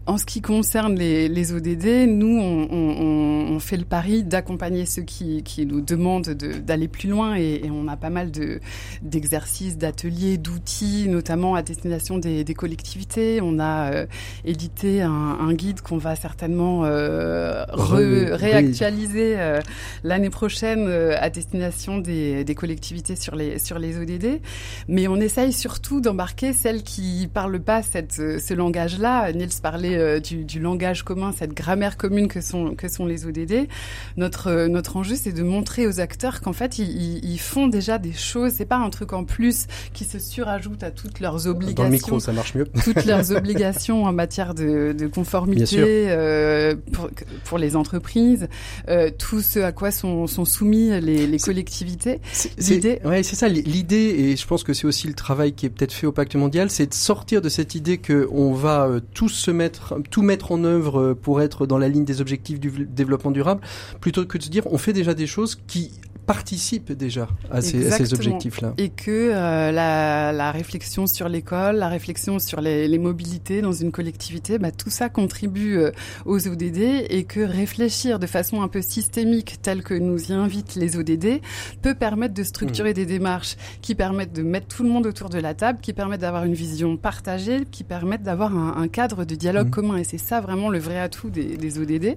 [0.04, 4.84] En ce qui concerne les, les ODD, nous, on, on, on fait le pari d'accompagner
[4.84, 8.32] ceux qui, qui nous demandent de- d'aller plus loin et, et on a pas mal
[8.32, 8.58] de
[9.02, 13.40] d'exercices, d'ateliers, d'outils, notamment à destination des, des collectivités.
[13.42, 14.06] On a euh,
[14.44, 19.60] édité un, un guide qu'on va certainement euh, re- réactualiser euh,
[20.02, 24.40] l'année prochaine euh, à destination des, des collectivités sur les sur les ODD.
[24.88, 29.32] Mais on essaye surtout d'embarquer celles qui parlent pas cette, ce langage-là.
[29.32, 33.26] Niels parlait euh, du, du langage commun, cette grammaire commune que sont que sont les
[33.26, 33.68] ODD.
[34.16, 38.12] Notre euh, notre enjeu, c'est de montrer aux acteurs qu'en fait, ils, font déjà des
[38.12, 38.52] choses.
[38.56, 41.90] C'est pas un truc en plus qui se surajoute à toutes leurs obligations Dans le
[41.90, 42.66] micro, ça marche mieux.
[42.84, 47.10] toutes leurs obligations en matière de, conformité euh, pour,
[47.44, 48.48] pour les entreprises,
[48.88, 52.20] euh, tout ce à quoi sont, sont soumis les, collectivités.
[52.58, 53.48] L'idée- ouais, c'est ça.
[53.48, 56.36] L'idée, et je pense que c'est aussi le travail qui est peut-être fait au Pacte
[56.36, 60.52] mondial, c'est de sortir de cette idée que on va tous se mettre, tout mettre
[60.52, 63.60] en œuvre euh, pour être dans la ligne des objectifs du développement durable,
[64.00, 65.92] plutôt que de se dire on fait déjà des choses qui
[66.34, 68.18] participent déjà à ces, à ces Exactement.
[68.36, 68.74] objectifs-là.
[68.78, 73.72] Et que euh, la, la réflexion sur l'école, la réflexion sur les, les mobilités dans
[73.72, 75.90] une collectivité, bah, tout ça contribue euh,
[76.24, 76.78] aux ODD
[77.10, 81.40] et que réfléchir de façon un peu systémique, telle que nous y invitent les ODD,
[81.82, 85.38] peut permettre de structurer des démarches qui permettent de mettre tout le monde autour de
[85.38, 89.34] la table, qui permettent d'avoir une vision partagée, qui permettent d'avoir un, un cadre de
[89.34, 89.70] dialogue Mhm.
[89.70, 89.96] commun.
[89.98, 92.16] Et c'est ça vraiment le vrai atout des, des ODD.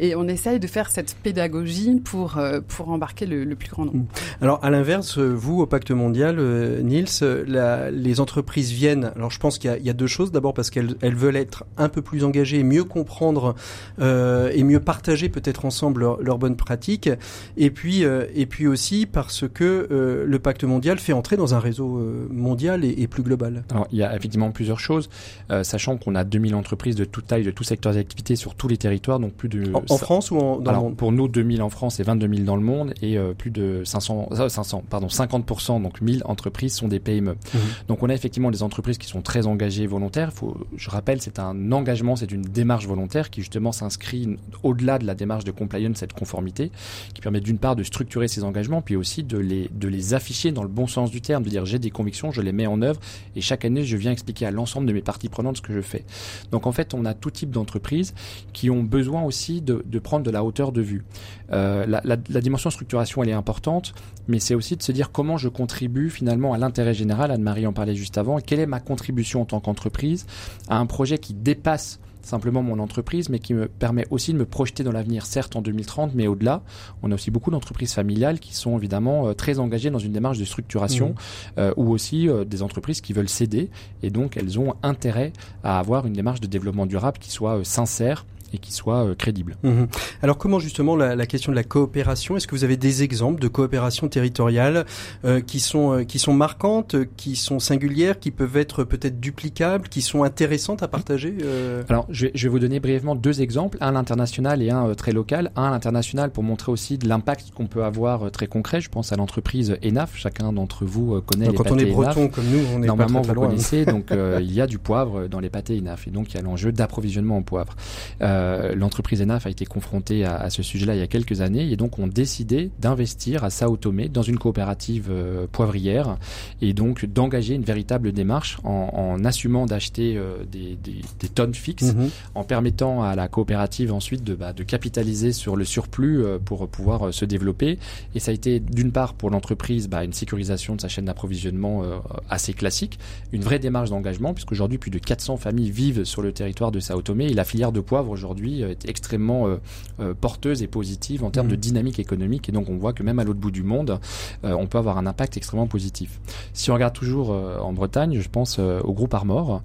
[0.00, 3.84] Et on essaye de faire cette pédagogie pour, euh, pour embarquer le, le plus grand
[3.84, 4.04] nombre.
[4.40, 9.12] Alors, à l'inverse, vous, au Pacte mondial, euh, Niels, euh, la- les entreprises viennent.
[9.16, 10.32] Alors, je pense qu'il y, a- il y a deux choses.
[10.32, 13.54] D'abord, parce qu'elles elles veulent être un peu plus engagées, mieux comprendre
[14.00, 17.10] euh, et mieux partager peut-être ensemble leurs bonnes pratiques.
[17.56, 21.54] Et puis, euh, et puis aussi parce que euh, le Pacte mondial fait entrer dans
[21.54, 23.64] un réseau euh, mondial et, et plus global.
[23.70, 25.08] Alors, il y a effectivement plusieurs choses,
[25.50, 28.68] euh, sachant qu'on a 2000 entreprises de toute taille, de tous secteurs d'activité sur tous
[28.68, 29.72] les territoires, donc plus de...
[29.74, 30.96] En, en France ou en, dans Alors, le monde?
[30.96, 34.28] pour nous, 2000 en France et 22 000 dans le monde, et plus de 500,
[34.32, 37.32] euh, 500, pardon, 50%, donc 1000 entreprises sont des PME.
[37.32, 37.60] Mhm.
[37.88, 40.32] Donc, on a effectivement des entreprises qui sont très engagées, volontaires.
[40.32, 45.06] Faut, je rappelle, c'est un engagement, c'est une démarche volontaire qui justement s'inscrit au-delà de
[45.06, 46.70] la démarche de compliance, cette conformité,
[47.12, 50.52] qui permet d'une part de structurer ces engagements, puis aussi de les, de les afficher
[50.52, 52.80] dans le bon sens du terme, de dire j'ai des convictions, je les mets en
[52.82, 53.00] œuvre,
[53.36, 55.80] et chaque année, je viens expliquer à l'ensemble de mes parties prenantes ce que je
[55.80, 56.04] fais.
[56.50, 58.14] Donc, en fait, on a tout type d'entreprises
[58.52, 61.04] qui ont besoin aussi de, de prendre de la hauteur de vue.
[61.52, 63.94] Euh, la, la, la dimension structuration, elle est importante,
[64.28, 67.30] mais c'est aussi de se dire comment je contribue finalement à l'intérêt général.
[67.30, 68.38] Anne-Marie en parlait juste avant.
[68.38, 70.26] Quelle est ma contribution en tant qu'entreprise
[70.68, 74.46] à un projet qui dépasse simplement mon entreprise, mais qui me permet aussi de me
[74.46, 76.62] projeter dans l'avenir, certes en 2030, mais au-delà.
[77.02, 80.38] On a aussi beaucoup d'entreprises familiales qui sont évidemment euh, très engagées dans une démarche
[80.38, 81.14] de structuration, Mmh.
[81.58, 83.68] euh, ou aussi euh, des entreprises qui veulent céder,
[84.02, 85.32] et donc elles ont intérêt
[85.62, 89.56] à avoir une démarche de développement durable qui soit sincère et qui soit euh, crédible.
[89.62, 89.88] Mhm.
[90.22, 92.36] Alors comment justement la, la, question de la coopération?
[92.36, 94.86] Est-ce que vous avez des exemples de coopération territoriale
[95.24, 99.88] euh, qui sont euh, qui sont marquantes, qui sont singulières, qui peuvent être peut-être duplicables,
[99.88, 101.82] qui sont intéressantes à partager euh?
[101.88, 104.94] Alors je vais, je vais, vous donner brièvement deux exemples, un à l'international et un
[104.94, 105.50] très local.
[105.56, 108.80] Un à l'international pour montrer aussi de l'impact qu'on peut avoir très concret.
[108.80, 110.16] Je pense à l'entreprise ENAF.
[110.16, 112.32] Chacun d'entre vous connaît donc, les Quand on est breton ENAF.
[112.32, 113.48] comme nous, on est Normalement, pas très, très vous loin.
[113.50, 113.84] connaissez.
[113.84, 114.06] donc
[114.40, 116.72] il y a du poivre dans les pâtés ENAF et donc il y a l'enjeu
[116.72, 117.74] d'approvisionnement en poivre.
[118.22, 118.43] Euh,
[118.74, 121.76] L'entreprise ENAF a été confrontée à, à ce sujet-là il y a quelques années et
[121.76, 126.16] donc ont décidé d'investir à Sao Tomé dans une coopérative euh, poivrière
[126.60, 131.54] et donc d'engager une véritable démarche en, en assumant d'acheter euh, des, des, des, tonnes
[131.54, 132.10] fixes, Mhm.
[132.34, 136.66] en permettant à la coopérative ensuite de, bah, de capitaliser sur le surplus euh, pour
[136.68, 137.78] pouvoir euh, se développer.
[138.14, 141.82] Et ça a été d'une part pour l'entreprise bah, une sécurisation de sa chaîne d'approvisionnement
[141.84, 142.98] euh, assez classique,
[143.32, 147.00] une vraie démarche d'engagement puisqu'aujourd'hui plus de 400 familles vivent sur le territoire de Sao
[147.02, 149.56] Tomé et la filière de poivre aujourd'hui euh, est extrêmement euh,
[150.00, 153.18] euh, porteuse et positive en termes de dynamique économique et donc on voit que même
[153.18, 153.98] à l'autre bout du monde
[154.42, 156.20] on peut avoir un impact extrêmement positif.
[156.52, 159.62] Si on regarde toujours en Bretagne, je pense au groupe Armor,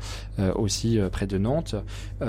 [0.55, 1.75] aussi près de Nantes,
[2.19, 2.25] qui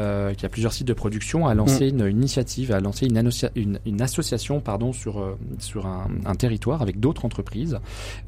[0.47, 3.79] a plusieurs sites de production, a lancé une, une initiative, a lancé une, annocia- une,
[3.87, 7.79] une association pardon sur sur un, un territoire avec d'autres entreprises.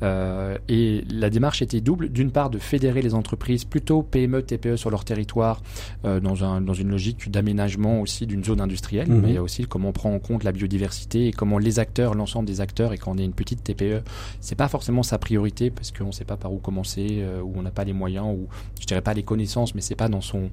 [0.03, 2.09] Euh, et la démarche était double.
[2.09, 5.63] D'une part, de fédérer les entreprises plutôt PME, TPE sur leur territoire
[6.05, 9.09] euh, dans, un, dans une logique d'aménagement aussi d'une zone industrielle.
[9.09, 9.21] Mhm.
[9.21, 11.79] Mais il y a aussi comment on prend en compte la biodiversité et comment les
[11.79, 14.03] acteurs, l'ensemble des acteurs, et quand on est une petite TPE,
[14.41, 17.53] c'est pas forcément sa priorité parce qu'on ne sait pas par où commencer, euh, ou
[17.57, 18.47] on n'a pas les moyens, ou
[18.81, 20.51] je dirais pas les connaissances, mais c'est pas dans son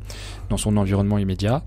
[0.50, 1.64] dans son environnement immédiat.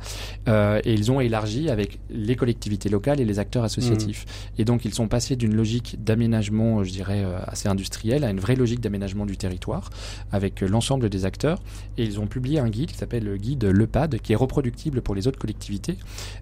[0.48, 4.24] Euh, et ils ont élargi avec les collectivités locales et les acteurs associatifs.
[4.58, 8.40] Et donc ils sont passés d'une logique d'aménagement, je dirais, euh, assez industrielle à une
[8.40, 9.90] vraie logique d'aménagement du territoire
[10.30, 11.61] avec euh, l'ensemble des acteurs.
[11.98, 15.14] Et ils ont publié un guide qui s'appelle le guide LEPAD, qui est reproductible pour
[15.14, 15.62] les autres collectivités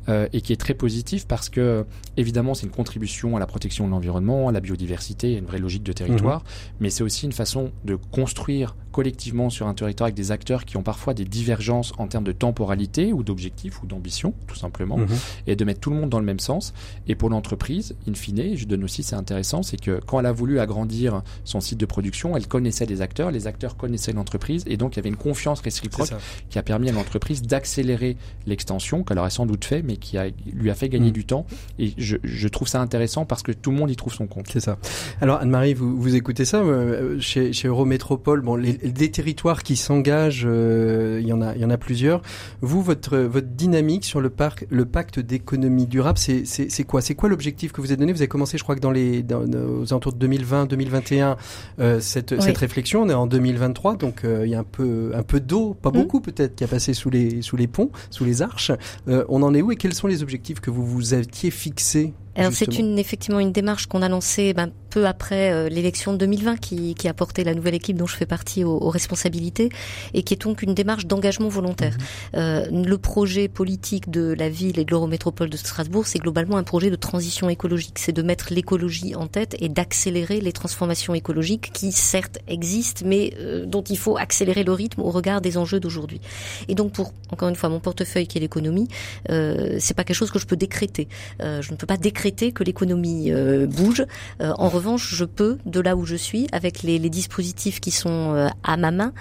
[0.08, 1.84] euh, et qui est très positif parce que
[2.16, 5.82] évidemment c'est une contribution à la protection de l'environnement, à la biodiversité, une vraie logique
[5.82, 6.44] de territoire,
[6.80, 10.76] mais c'est aussi une façon de construire collectivement sur un territoire avec des acteurs qui
[10.76, 15.06] ont parfois des divergences en termes de temporalité ou d'objectifs ou d'ambition, tout simplement, Mhm.
[15.46, 16.72] et de mettre tout le monde dans le même sens.
[17.08, 20.32] Et pour l'entreprise, in fine, je donne aussi, c'est intéressant, c'est que quand elle a
[20.32, 24.76] voulu agrandir son site de production, elle connaissait les acteurs, les acteurs connaissaient l'entreprise, et
[24.76, 26.10] donc il y avait une confiance réciproque
[26.48, 30.26] qui a permis à l'entreprise d'accélérer l'extension qu'elle aurait sans doute fait, mais qui a,
[30.52, 31.12] lui a fait gagner Mm.
[31.12, 31.46] du temps.
[31.78, 34.46] Et je, je trouve ça intéressant parce que tout le monde y trouve son compte.
[34.50, 34.78] C'est ça.
[35.20, 38.40] Alors Anne-Marie, vous, vous écoutez ça euh, chez, chez Eurométropole.
[38.42, 41.78] Bon, les, des territoires qui s'engagent, euh, il y en a, il y en a
[41.78, 42.22] plusieurs.
[42.60, 47.00] Vous, votre votre dynamique sur le parc, le pacte d'économie durable, c'est c'est c'est quoi?
[47.00, 48.12] C'est quoi l'objectif que vous avez donné?
[48.12, 51.36] Vous avez commencé, je crois que dans les dans, aux alentours de 2020, 2021,
[51.80, 52.38] euh, cette Oui.
[52.42, 53.02] cette réflexion.
[53.02, 55.90] On est en 2023, donc euh, il y a un peu un peu d'eau, pas
[55.90, 55.92] Mm.
[55.92, 58.72] beaucoup peut-être, qui a passé sous les sous les ponts, sous les arches.
[59.08, 62.12] Euh, on en est où et quels sont les objectifs que vous vous aviez fixés?
[62.40, 66.18] Alors c'est une effectivement une démarche qu'on a lancée ben, peu après euh, l'élection de
[66.18, 69.68] 2020 qui, qui a porté la nouvelle équipe dont je fais partie aux, aux responsabilités
[70.14, 71.96] et qui est donc une démarche d'engagement volontaire.
[72.34, 76.64] Euh, le projet politique de la ville et de l'Eurométropole de Strasbourg, c'est globalement un
[76.64, 77.98] projet de transition écologique.
[77.98, 83.34] C'est de mettre l'écologie en tête et d'accélérer les transformations écologiques qui certes existent, mais
[83.38, 86.20] euh, dont il faut accélérer le rythme au regard des enjeux d'aujourd'hui.
[86.68, 88.88] Et donc pour encore une fois mon portefeuille qui est l'économie,
[89.30, 91.08] euh, c'est pas quelque chose que je peux décréter.
[91.42, 94.04] Euh, je ne peux pas décréter que l'économie euh, bouge.
[94.40, 98.34] Euh, en revanche, je peux, de là où je suis, avec les, dispositifs qui sont
[98.34, 99.12] euh, à ma main,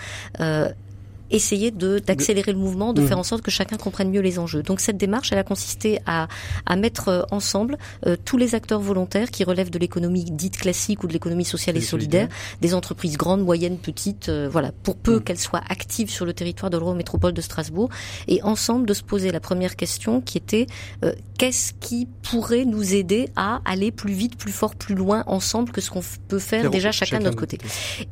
[1.31, 3.07] essayer de d'accélérer le mouvement, de Mhm.
[3.07, 4.63] faire en sorte que chacun comprenne mieux les enjeux.
[4.63, 6.27] Donc cette démarche, elle a consisté à,
[6.65, 11.03] à mettre euh, ensemble euh, tous les acteurs volontaires qui relèvent de l'économie dite classique
[11.03, 12.27] ou de l'économie sociale et, solidaire,
[12.61, 15.23] des entreprises grandes, moyennes, petites, euh, voilà, pour peu Mhm.
[15.23, 17.89] qu'elles soient actives sur le territoire de l'Eurométropole de Strasbourg,
[18.27, 20.67] et ensemble de se poser la première question qui était
[21.03, 25.71] euh, qu'est-ce qui pourrait nous aider à aller plus vite, plus fort, plus loin ensemble
[25.71, 27.57] que ce qu'on peut faire déjà chacun de notre côté.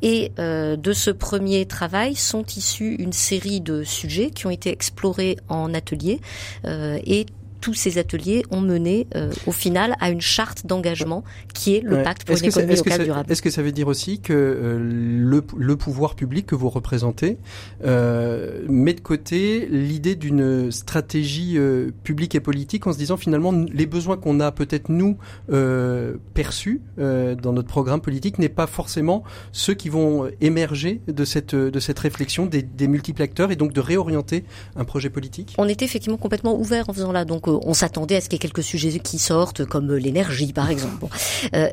[0.02, 4.70] Et euh, de ce premier travail sont issus une série de sujets qui ont été
[4.70, 6.20] explorés en atelier
[6.64, 7.26] euh, et
[7.60, 11.96] tous ces ateliers ont mené euh, au final à une charte d'engagement qui est le
[11.96, 12.02] Ouais.
[12.02, 13.32] pacte pour une ça- économie locale ça- durable.
[13.32, 17.38] Est-ce que ça veut dire aussi que euh, le, le pouvoir public que vous représentez
[17.84, 23.52] euh, met de côté l'idée d'une stratégie euh, publique et politique en se disant finalement
[23.52, 25.16] les besoins qu'on a peut-être nous
[25.50, 31.24] euh, perçus euh, dans notre programme politique n'est pas forcément ceux qui vont émerger de
[31.24, 34.44] cette de cette réflexion des, des multiples acteurs et donc de réorienter
[34.76, 35.54] un projet politique?
[35.58, 37.24] On était effectivement complètement ouvert en faisant là.
[37.24, 40.52] Donc donc on s'attendait à ce qu'il y ait quelques sujets qui sortent, comme l'énergie
[40.52, 40.96] par exemple.
[41.00, 41.08] Bon.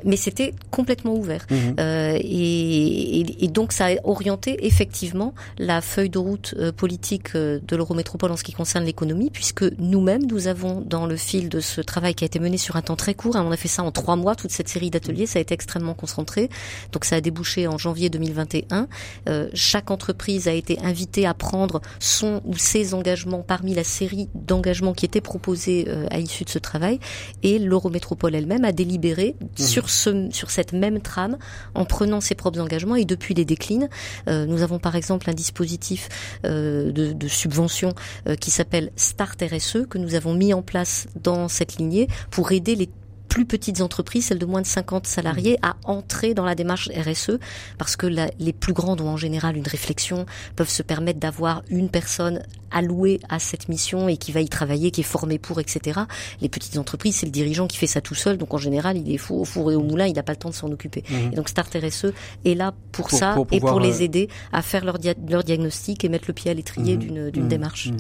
[0.04, 1.46] mais c'était complètement ouvert.
[1.50, 1.76] Mhm.
[1.78, 8.32] Et, et, et, donc ça a orienté effectivement la feuille de route politique de l'Eurométropole
[8.32, 12.16] en ce qui concerne l'économie, puisque nous-mêmes, nous avons dans le fil de ce travail
[12.16, 13.92] qui a été mené sur un temps très court, hein, on a fait ça en
[13.92, 16.50] trois mois, toute cette série d'ateliers, ça a été extrêmement concentré.
[16.92, 18.88] Donc ça a débouché en janvier 2021.
[19.28, 24.30] Euh, chaque entreprise a été invitée à prendre son ou ses engagements parmi la série
[24.34, 27.00] d'engagements qui étaient proposés euh, à l'issue de ce travail.
[27.44, 29.64] Et l'Eurométropole elle-même a délibéré Mmh.
[29.64, 31.38] sur ce sur cette même trame
[31.74, 33.90] en prenant ses propres engagements et depuis les décline.
[34.28, 36.10] Euh, nous avons par exemple un dispositif
[36.46, 37.94] euh, de, de, subvention
[38.40, 42.76] qui s'appelle Start RSE que nous avons mis en place dans cette lignée pour aider
[42.76, 42.90] les
[43.36, 47.38] plus petites entreprises, celles de moins de 50 salariés, à entrer dans la démarche RSE,
[47.78, 51.62] parce que la, les plus grandes ont en général une réflexion, peuvent se permettre d'avoir
[51.68, 55.60] une personne allouée à cette mission et qui va y travailler, qui est formée pour,
[55.60, 56.00] etc.
[56.42, 59.14] Les petites entreprises, c'est le dirigeant qui fait ça tout seul, donc en général, il
[59.14, 61.04] est fou, au four et au moulin, il n'a pas le temps de s'en occuper.
[61.10, 61.34] Mhm.
[61.34, 62.14] Et donc Start RSE
[62.46, 65.14] est là pour, Pour- ça pour et pour les euh, aider à faire leur, dia-
[65.30, 67.92] leur diagnostic et mettre le pied à l'étrier d'une d'une démarche.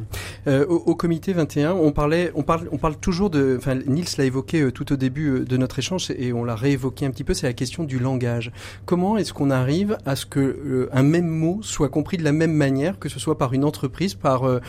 [0.47, 4.05] Euh, au, au comité 21, on parlait, on parle, on parle toujours de, enfin, Nils
[4.17, 7.11] l'a évoqué euh, tout au début euh, de notre échange et on l'a réévoqué un
[7.11, 8.51] petit peu, c'est la question du langage.
[8.85, 12.53] Comment est-ce qu'on arrive à ce que euh, même mot soit compris de la même
[12.53, 14.59] manière, que ce soit par une entreprise, par euh,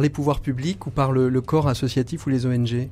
[0.00, 2.88] les pouvoirs publics ou par le corps associatif ou les ONG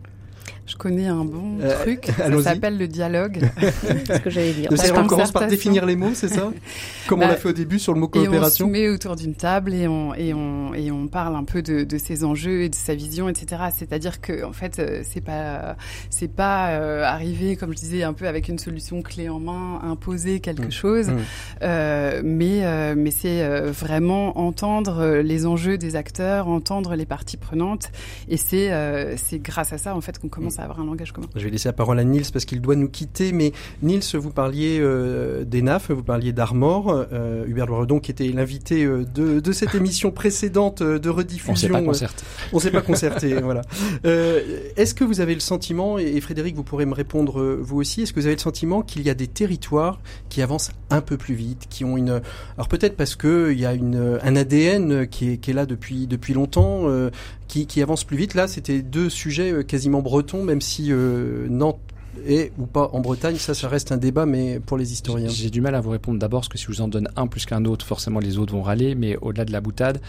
[0.64, 3.40] Je connais un bon Euh, truc, ça s'appelle le dialogue.
[3.83, 4.70] C'est ce que j'allais dire.
[4.96, 6.53] On commence par définir les mots, c'est ça
[7.09, 8.68] Comme on Bah, l'a fait au début sur le mot Et on se coopération.
[8.68, 11.98] met autour d'une table et on, et on, et on parle un peu de, de
[11.98, 13.61] ses enjeux et de sa vision, etc.
[13.77, 15.77] C'est-à-dire que, en fait, euh, c'est pas,
[16.11, 19.81] c'est pas euh, arriver, comme je disais, un peu avec une solution clé en main,
[19.83, 20.72] imposer quelque Mm.
[20.72, 21.16] chose, Mm.
[21.62, 27.90] euh, mais, mais c'est vraiment entendre les enjeux des acteurs, entendre les parties prenantes,
[28.29, 28.70] et c'est,
[29.16, 31.26] c'est grâce à ça, en fait, qu'on commence à avoir un langage commun.
[31.34, 33.32] Je vais laisser la parole à Nils parce qu'il doit nous quitter.
[33.32, 38.84] Mais Nils, vous parliez euh, d'ENAF, vous parliez d'Armor, euh, Hubert Loiredon qui était l'invité
[38.84, 41.52] euh, de, de cette émission précédente euh, de rediffusion.
[41.52, 42.24] On s'est pas euh, concerté.
[42.52, 43.62] On s'est pas concerté, voilà.
[44.04, 47.78] Euh, est-ce que vous avez le sentiment, et Frédéric, vous pourrez me répondre euh, vous
[47.78, 51.00] aussi, est-ce que vous avez le sentiment qu'il y a des territoires qui avancent un
[51.00, 52.20] peu plus vite, qui ont une,
[52.56, 55.66] alors peut-être parce que il y a une, un ADN qui est, qui est là
[55.66, 57.10] depuis depuis longtemps, euh,
[57.52, 58.32] qui, qui avance plus vite.
[58.32, 61.78] Là, c'était deux sujets euh, quasiment bretons, même si euh, Nantes
[62.26, 65.28] est ou pas en Bretagne, ça, ça reste un débat, mais pour les historiens.
[65.28, 67.26] J'ai du mal à vous répondre d'abord, parce que si je vous en donne un
[67.26, 70.00] plus qu'un autre, forcément les autres vont râler, mais au-delà de la boutade,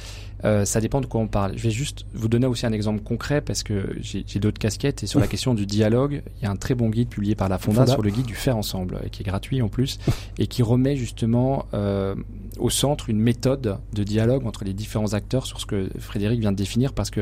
[0.46, 1.58] euh, ça dépend de quoi on parle.
[1.58, 5.08] Je vais juste vous donner aussi un exemple concret, parce que j'ai d'autres casquettes, et
[5.08, 7.58] sur la question du dialogue, il y a un très bon guide publié par la
[7.58, 7.92] Fonda, Fonda.
[7.94, 10.00] sur le guide du faire ensemble, euh, qui est gratuit en plus,
[10.38, 12.16] et qui remet justement euh,
[12.60, 16.52] au centre une méthode de dialogue entre les différents acteurs sur ce que Frédéric vient
[16.52, 17.22] de définir, parce que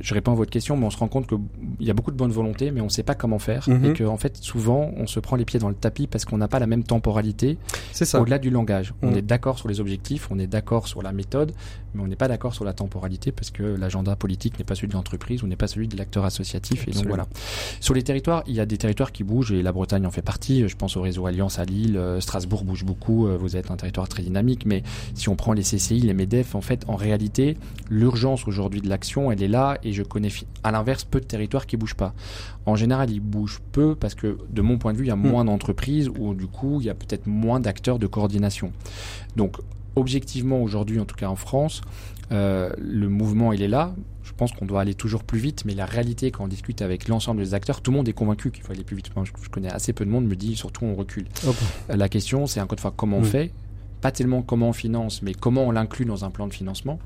[0.00, 1.38] je réponds à votre question, mais on se rend compte qu'il
[1.80, 3.84] y a beaucoup de bonne volonté, mais on ne sait pas comment faire, Mhm.
[3.84, 6.38] et que en fait, souvent, on se prend les pieds dans le tapis parce qu'on
[6.38, 7.58] n'a pas la même temporalité
[8.20, 8.94] au-delà du langage.
[9.02, 9.16] On Mhm.
[9.18, 11.52] est d'accord sur les objectifs, on est d'accord sur la méthode,
[11.94, 14.88] mais on n'est pas d'accord sur la temporalité parce que l'agenda politique n'est pas celui
[14.88, 16.88] de l'entreprise ou n'est pas celui de l'acteur associatif.
[16.88, 17.26] Et donc voilà.
[17.80, 20.22] Sur les territoires, il y a des territoires qui bougent et la Bretagne en fait
[20.22, 20.68] partie.
[20.68, 23.26] Je pense au réseau Alliance à Lille, euh, Strasbourg bouge beaucoup.
[23.26, 24.82] euh, Vous êtes un territoire très dynamique, mais
[25.14, 27.56] si on prend les CCI, les MEDEF, en fait, en réalité,
[27.90, 30.30] l'urgence aujourd'hui de l'action, elle est là et je connais
[30.64, 32.14] à l'inverse peu de territoires qui bougent pas.
[32.64, 35.16] En général, ils bougent peu parce que, de mon point de vue, il y a
[35.16, 35.28] Mm.
[35.30, 38.72] moins d'entreprises ou du coup, il y a peut-être moins d'acteurs de coordination.
[39.36, 39.56] Donc,
[39.96, 41.80] objectivement, aujourd'hui, en tout cas en France,
[42.32, 43.94] euh, le mouvement, il est là.
[44.22, 47.08] Je pense qu'on doit aller toujours plus vite, mais la réalité, quand on discute avec
[47.08, 49.14] l'ensemble des acteurs, tout le monde est convaincu qu'il faut aller plus vite.
[49.16, 51.26] Moi, je, je connais assez peu de monde me dit surtout on recule.
[51.90, 53.52] Euh, La question, c'est encore une fois comment on fait?
[54.02, 56.98] Pas tellement comment on finance, mais comment on l'inclut dans un plan de financement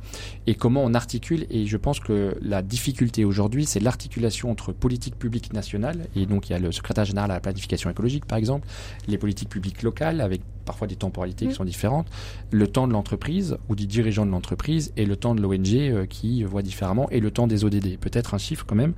[0.49, 1.47] et comment on articule.
[1.49, 6.49] Et je pense que la difficulté aujourd'hui, c'est l'articulation entre politique publique nationale, et donc
[6.49, 8.67] il y a le secrétaire général à la planification écologique, par exemple,
[9.07, 12.07] les politiques publiques locales, avec parfois des temporalités qui sont différentes,
[12.53, 16.07] le temps de l'entreprise ou du dirigeant de l'entreprise, et le temps de l'ONG euh,
[16.07, 17.99] qui voit différemment, et le temps des ODD.
[17.99, 18.93] Peut-être un chiffre quand même.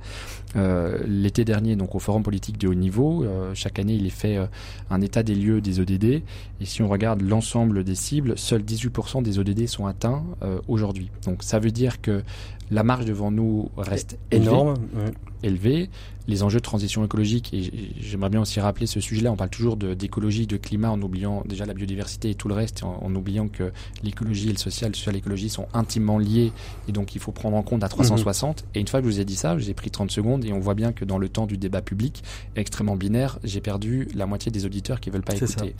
[0.55, 4.11] Euh, L'été dernier, donc au Forum politique de haut niveau, euh, chaque année, il est
[4.11, 4.45] fait euh,
[4.91, 6.03] un état des lieux des ODD.
[6.03, 11.09] Et si on regarde l'ensemble des cibles, seuls 18% des ODD sont atteints euh, aujourd'hui.
[11.25, 12.21] Donc ça veut dire que
[12.69, 14.45] la marge devant nous reste élevée.
[14.45, 14.69] Énorme.
[14.95, 15.13] ouais.
[15.43, 15.89] élevés,
[16.27, 19.77] les enjeux de transition écologique, et j'aimerais bien aussi rappeler ce sujet-là, on parle toujours
[19.77, 23.47] d'écologie, de, climat en oubliant déjà la biodiversité et tout le reste, en, en oubliant
[23.47, 23.71] que
[24.03, 26.51] l'écologie et le social, le social et l'écologie sont intimement liés,
[26.87, 28.61] et donc il faut prendre en compte à 360.
[28.61, 28.69] Mhm.
[28.75, 30.59] Et une fois que je vous ai dit ça, j'ai pris 30 secondes, et on
[30.59, 32.23] voit bien que dans le temps du débat public
[32.55, 35.75] extrêmement binaire, j'ai perdu la moitié des auditeurs qui veulent pas écouter.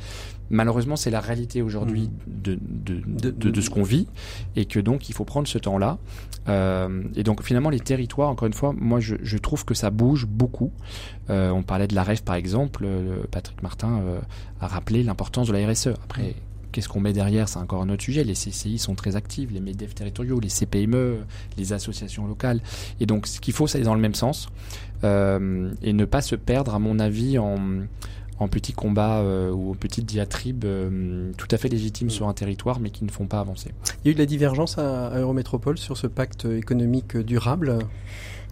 [0.49, 2.41] Malheureusement, c'est la réalité aujourd'hui mhm.
[2.43, 4.07] de, de, de, de, ce qu'on vit,
[4.55, 5.97] et que donc il faut prendre ce temps-là.
[6.49, 9.89] Euh, et donc finalement, les territoires, encore une fois, moi je, je trouve que ça
[9.89, 10.71] bouge beaucoup.
[11.29, 14.19] Euh, on parlait de la REF par exemple, euh, Patrick Martin euh,
[14.59, 15.87] a rappelé l'importance de la RSE.
[16.03, 16.35] Après,
[16.71, 18.23] qu'est-ce qu'on met derrière, c'est encore un autre sujet.
[18.23, 21.19] Les CCI sont très actifs, les MEDEF territoriaux, les CPME,
[21.57, 22.61] les associations locales.
[22.99, 24.49] Et donc ce qu'il faut, c'est aller dans le même sens
[25.03, 27.57] et ne pas se perdre, à mon avis, en
[28.39, 30.65] en petits combats ou en petites diatribes
[31.37, 33.71] tout à fait légitimes sur un territoire mais qui ne font pas avancer.
[34.03, 37.79] Il y a eu de la divergence à Eurométropole sur ce pacte économique durable?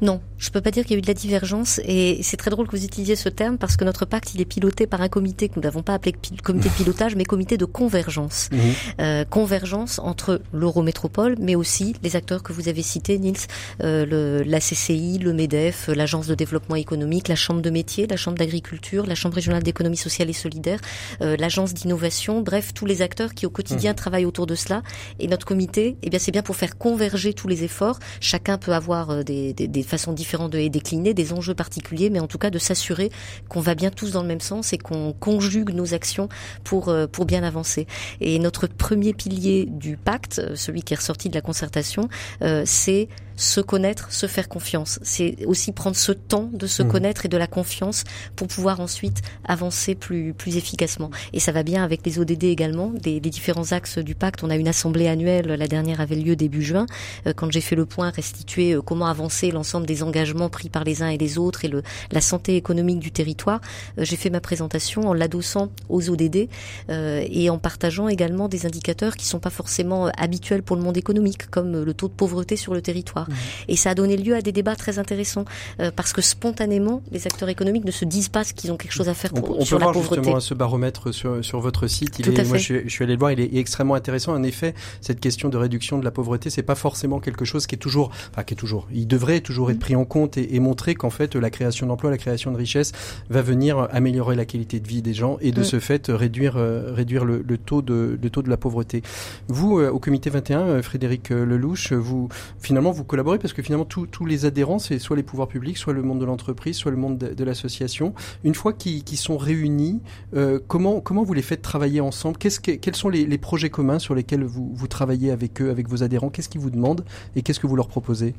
[0.01, 2.49] Non, je peux pas dire qu'il y a eu de la divergence et c'est très
[2.49, 5.09] drôle que vous utilisiez ce terme parce que notre pacte il est piloté par un
[5.09, 8.49] comité que nous n'avons pas appelé comité de pilotage mais comité de convergence.
[8.51, 8.59] Mhm.
[8.99, 13.37] Euh, convergence entre l'Eurométropole mais aussi les acteurs que vous avez cités, Nils,
[13.83, 18.17] euh, le, la CCI, le MEDEF, l'Agence de développement économique, la Chambre de métier, la
[18.17, 20.79] Chambre d'agriculture, la Chambre régionale d'économie sociale et solidaire,
[21.21, 23.95] euh, l'Agence d'innovation, bref tous les acteurs qui au quotidien mhm.
[23.95, 24.83] travaillent autour de cela
[25.19, 27.99] et notre comité, eh bien c'est bien pour faire converger tous les efforts.
[28.19, 32.09] Chacun peut avoir euh, des, des, des façon différente de les décliner, des enjeux particuliers,
[32.09, 33.09] mais en tout cas de s'assurer
[33.49, 36.29] qu'on va bien tous dans le même sens et qu'on conjugue nos actions
[36.63, 37.87] pour euh, pour bien avancer.
[38.19, 42.09] Et notre premier pilier du pacte, euh, celui qui est ressorti de la concertation,
[42.41, 44.99] euh, c'est se connaître, se faire confiance.
[45.01, 46.87] C'est aussi prendre ce temps de se mmh.
[46.87, 48.03] connaître et de la confiance
[48.35, 51.11] pour pouvoir ensuite avancer plus plus efficacement.
[51.33, 54.43] Et ça va bien avec les ODD également, des, des différents axes du pacte.
[54.43, 56.85] On a une assemblée annuelle, la dernière avait lieu début juin,
[57.27, 60.83] euh, quand j'ai fait le point restituer euh, comment avancer l'ensemble des engagements pris par
[60.83, 63.61] les uns et les autres et le la santé économique du territoire.
[63.97, 66.47] Euh, j'ai fait ma présentation en l'adossant aux ODD
[66.89, 71.49] et en partageant également des indicateurs qui sont pas forcément habituels pour le monde économique,
[71.49, 73.20] comme le taux de pauvreté sur le territoire.
[73.67, 75.45] Et ça a donné lieu à des débats très intéressants
[75.79, 79.09] euh, parce que spontanément, les acteurs économiques ne se disent pas qu'ils ont quelque chose
[79.09, 80.21] à faire pour, on, sur peut la voir pauvreté.
[80.21, 82.19] justement ce baromètre sur, sur votre site.
[82.19, 83.31] Il est, moi, je, suis allé le voir.
[83.31, 84.33] Il est extrêmement intéressant.
[84.33, 87.75] En effet, cette question de réduction de la pauvreté, c'est pas forcément quelque chose qui
[87.75, 90.59] est toujours, enfin, qui est toujours, il devrait toujours être pris en compte et, et
[90.59, 92.91] montrer qu'en fait, la création d'emplois, la création de richesse
[93.29, 95.65] va venir améliorer la qualité de vie des gens et de mm.
[95.65, 99.01] ce fait réduire, euh, réduire le, le, taux de, le taux de la pauvreté.
[99.47, 104.25] Vous, euh, au comité 21, Frédéric Lelouch, vous, finalement, vous collaborez parce que finalement tous
[104.25, 107.17] les adhérents, c'est soit les pouvoirs publics, soit le monde de l'entreprise, soit le monde
[107.17, 108.13] de, l'association.
[108.45, 109.99] Une fois qu'ils sont réunis,
[110.33, 112.37] euh, comment vous les faites travailler ensemble?
[112.37, 116.03] Quels sont les, les, projets communs sur lesquels vous, vous travaillez avec eux, avec vos
[116.03, 116.29] adhérents?
[116.29, 117.03] Qu'est-ce qu'ils vous demandent?
[117.35, 118.33] Et qu'est-ce que vous leur proposez?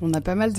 [0.00, 0.52] On a pas mal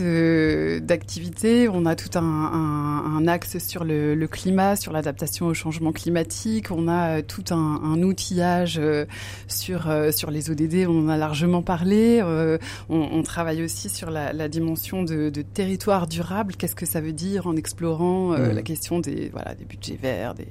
[0.81, 1.67] d'activités.
[1.67, 5.91] On a tout un, un, un axe sur le, le climat, sur l'adaptation au changement
[5.91, 6.71] climatique.
[6.71, 9.05] On a euh, tout un, un outillage euh,
[9.47, 10.87] sur euh, sur les ODD.
[10.87, 12.21] On en a largement parlé.
[12.23, 12.59] On,
[12.89, 16.55] on travaille aussi sur la, la dimension de, de, territoire durable.
[16.55, 18.51] Qu'est-ce que ça veut dire en explorant mmh.
[18.51, 20.47] la question des voilà des budgets verts, des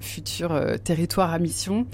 [0.00, 1.86] futurs territoires à mission?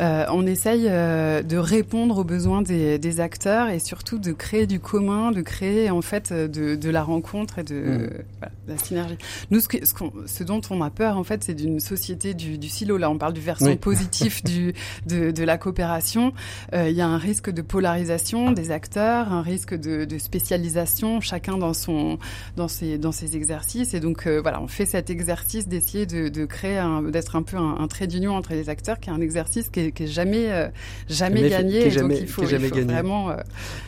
[0.00, 5.32] on essaye de répondre aux besoins des, des acteurs et surtout de créer du commun,
[5.32, 8.10] de créer en fait de, de la rencontre et de, mm.
[8.38, 9.16] voilà, la synergie.
[9.50, 9.92] Nous, ce, que, ce,
[10.26, 12.96] ce, dont on a peur en fait, c'est d'une société du, du, silo.
[12.96, 14.74] Là, on parle du versant positif du,
[15.06, 16.32] de, de, la coopération.
[16.72, 21.20] Euh, il y a un risque de polarisation des acteurs, un risque de, de spécialisation,
[21.20, 22.18] chacun dans son
[22.56, 23.94] dans ses dans ses exercices.
[23.94, 27.76] Et donc euh, voilà, on fait cet exercice d'essayer de, créer d'être un peu un,
[27.78, 30.50] un, trait d'union entre les acteurs, qui est un exercice qui est, qui est jamais
[30.50, 30.68] euh,
[31.08, 31.82] jamais, gagné.
[31.82, 33.30] Fait, jamais, donc il faut, il vraiment.
[33.30, 33.36] Euh,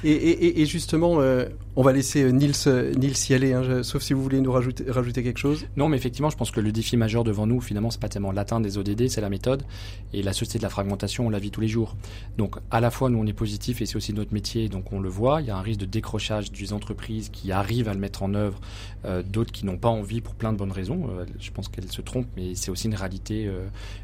[0.04, 1.18] et, et, et, justement
[1.78, 4.50] on va laisser euh, Nils, euh, Nils y aller, hein, sauf si vous voulez nous
[4.50, 5.64] rajouter, quelque chose.
[5.76, 8.32] Non, mais effectivement, je pense que le défi majeur devant nous, finalement, c'est pas tellement
[8.32, 9.62] l'atteinte des ODD, c'est la méthode.
[10.12, 11.96] Et la société de la fragmentation, on la vit tous les jours.
[12.36, 14.98] Donc, à la fois, nous, on est positif et c'est aussi notre métier, donc on
[14.98, 15.40] le voit.
[15.40, 18.34] Il y a un risque de décrochage des entreprises qui arrivent à le mettre en
[18.34, 18.60] œuvre,
[19.04, 21.08] euh, d'autres qui n'ont pas envie pour plein de bonnes raisons.
[21.38, 23.48] Je pense qu'elles se trompent, mais c'est aussi une réalité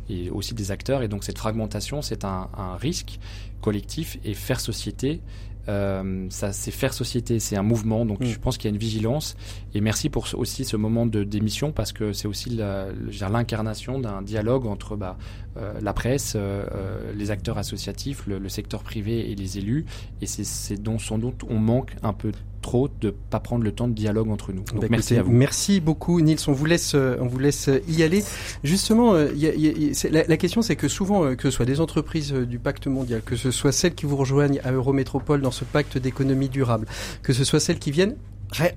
[0.09, 1.03] et aussi des acteurs.
[1.03, 2.49] Et donc, cette fragmentation, c'est un
[2.79, 3.19] risque
[3.61, 5.21] collectif et faire société
[5.69, 8.05] euh, ça, c'est faire société, c'est un mouvement.
[8.05, 8.27] Donc, mm.
[8.27, 9.37] je pense qu'il y a une vigilance.
[9.75, 14.67] Et merci pour aussi ce moment de démission parce que c'est aussi l'incarnation d'un dialogue
[14.67, 15.17] entre bah,
[15.57, 19.85] euh, la presse, euh, les acteurs associatifs, le, le, secteur privé et les élus.
[20.21, 22.33] Et c'est dont sans doute on manque un peu
[22.65, 24.63] trop de pas prendre le temps de dialogue entre nous.
[24.65, 25.33] Donc, bah, merci écoutez, à vous.
[25.33, 26.39] Merci beaucoup, Nils.
[26.49, 28.25] On vous laisse, on vous laisse y aller.
[28.65, 31.81] Justement, y a, y a, la, la, question, c'est que souvent, que ce soit des
[31.81, 35.65] entreprises du pacte mondial, que ce soit celles qui vous rejoignent à Eurométropole dans ce
[35.65, 36.87] pacte d'économie durable,
[37.23, 38.17] que ce soit celles qui viennent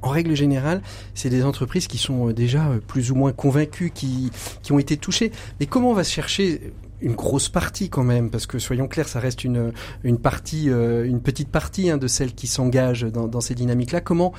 [0.01, 0.81] en règle générale,
[1.13, 4.31] c'est des entreprises qui sont déjà plus ou moins convaincues, qui,
[4.63, 5.31] qui ont été touchées.
[5.59, 9.19] Mais comment on va chercher une grosse partie quand même, parce que soyons clairs, ça
[9.19, 9.71] reste une,
[10.03, 14.01] une partie, une petite partie hein, de celles qui s'engagent dans, dans ces dynamiques-là.
[14.01, 14.33] Comment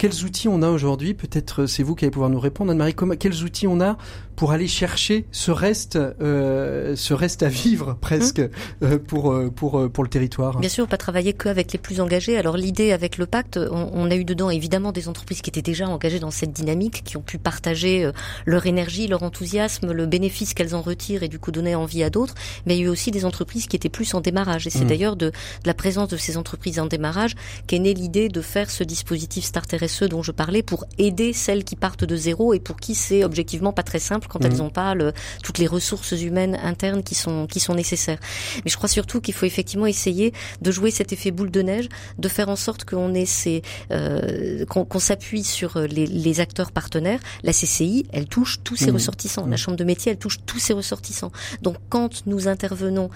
[0.00, 1.12] quels outils on a aujourd'hui?
[1.12, 2.94] Peut-être c'est vous qui allez pouvoir nous répondre, Anne-Marie.
[3.18, 3.98] Quels outils on a
[4.40, 8.84] pour aller chercher ce reste, euh, ce reste à vivre presque mmh.
[8.84, 10.58] euh, pour euh, pour euh, pour le territoire.
[10.60, 12.38] Bien sûr, pas travailler qu'avec les plus engagés.
[12.38, 15.60] Alors l'idée avec le pacte, on, on, a eu dedans évidemment des entreprises qui étaient
[15.60, 18.10] déjà engagées dans cette dynamique, qui ont pu partager
[18.46, 22.08] leur énergie, leur enthousiasme, le bénéfice qu'elles en retirent et du coup donner envie à
[22.08, 22.34] d'autres.
[22.64, 24.66] Mais il y a eu aussi des entreprises qui étaient plus en démarrage.
[24.66, 24.88] Et c'est mmh.
[24.88, 25.32] d'ailleurs de, de,
[25.66, 27.34] la présence de ces entreprises en démarrage
[27.66, 31.62] qu'est née l'idée de faire ce dispositif Start RSE dont je parlais pour aider celles
[31.62, 34.66] qui partent de zéro et pour qui c'est objectivement pas très simple quand elles n'ont
[34.66, 34.72] mhm.
[34.72, 35.12] pas le,
[35.42, 38.18] toutes les ressources humaines internes qui sont qui sont nécessaires.
[38.64, 41.88] Mais je crois surtout qu'il faut effectivement essayer de jouer cet effet boule de neige,
[42.18, 47.20] de faire en sorte qu'on ait ces euh, qu'on s'appuie sur les, les, acteurs partenaires.
[47.42, 48.94] La CCI, elle touche tous ses mhm.
[48.94, 49.42] ressortissants.
[49.42, 49.56] La mhm.
[49.56, 51.32] chambre de métier, elle touche tous ses ressortissants.
[51.62, 53.10] Donc quand nous intervenons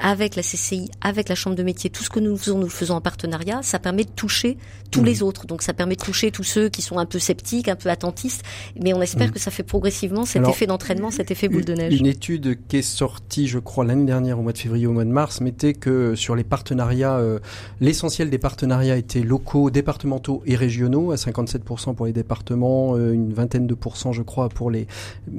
[0.00, 2.70] avec la CCI, avec la Chambre de métier, tout ce que nous faisons, nous le
[2.70, 4.56] faisons en partenariat, ça permet de toucher
[4.90, 5.04] tous mmh.
[5.04, 5.46] les autres.
[5.46, 8.42] Donc ça permet de toucher tous ceux qui sont un peu sceptiques, un peu attentistes,
[8.80, 9.32] mais on espère mmh.
[9.32, 11.94] que ça fait progressivement cet effet d'entraînement, cet effet boule de neige.
[11.94, 15.04] Une étude qui est sortie, je crois, l'année dernière, au mois de février, au mois
[15.04, 17.38] de mars, mettait que sur les partenariats, euh,
[17.80, 23.32] l'essentiel des partenariats étaient locaux, départementaux et régionaux, à 57% pour les départements, euh, une
[23.32, 24.86] vingtaine de pourcents, je crois, pour les,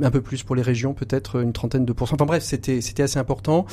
[0.02, 2.16] un peu plus pour les régions, peut-être une trentaine de pourcents.
[2.16, 3.66] Enfin bref, c'était, c'était assez important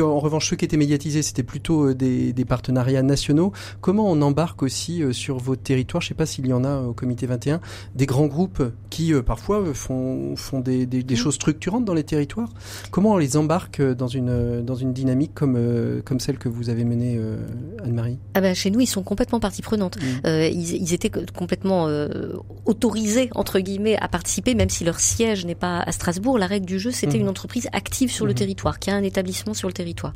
[0.00, 3.52] en revanche, ceux qui étaient médiatisés, c'était plutôt euh, des, des, partenariats nationaux.
[3.80, 6.64] Comment on embarque aussi euh, sur vos territoires, je ne sais pas s'il y en
[6.64, 7.60] a euh, au comité 21,
[7.94, 11.16] des grands groupes qui parfois font, font des, des, des, mmh.
[11.16, 12.48] choses structurantes dans les territoires
[12.90, 15.58] Comment on les embarque dans une, dans une dynamique comme,
[16.04, 17.20] comme celle que vous avez menée,
[17.82, 18.18] Anne-Marie?
[18.34, 19.96] Ah ben, Chez nous, ils sont complètement partie prenante.
[19.96, 20.28] Mmh.
[20.28, 21.88] ils, ils, étaient complètement
[22.66, 26.38] autorisés, entre guillemets, à participer, même si leur siège n'est pas à Strasbourg.
[26.38, 27.22] La règle du jeu, c'était mmh.
[27.22, 30.14] une entreprise active sur le territoire, qui a un établissement sur le territoire territoire.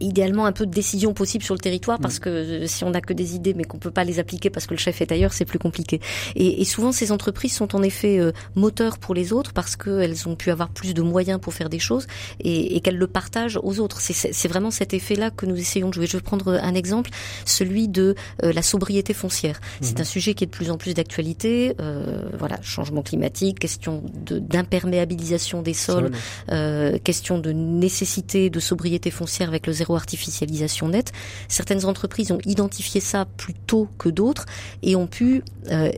[0.00, 2.20] Idéalement, un peu de décision possible sur le territoire parce mm.
[2.20, 4.66] que euh, si on n'a que des idées mais qu'on peut pas les appliquer parce
[4.66, 6.00] que le chef est ailleurs, c'est plus compliqué.
[6.36, 10.28] Et, et, souvent, ces entreprises sont en effet euh, moteurs pour les autres parce qu'elles
[10.28, 12.06] ont pu avoir plus de moyens pour faire des choses
[12.40, 14.00] et, et qu'elles le partagent aux autres.
[14.00, 16.06] C'est vraiment cet effet-là que nous essayons de jouer.
[16.06, 17.10] Je vais prendre un exemple,
[17.44, 19.60] celui de euh, la sobriété foncière.
[19.80, 20.00] C'est mm-hmm.
[20.00, 21.74] un sujet qui est de plus en plus d'actualité.
[21.80, 26.10] Euh, voilà, changement climatique, question d'imperméabilisation des sols,
[26.50, 31.12] euh, question de nécessité de sobriété foncière avec le zéro artificialisation nette.
[31.48, 34.46] Certaines entreprises ont identifié ça plus tôt que d'autres
[34.82, 35.90] et ont pu euh,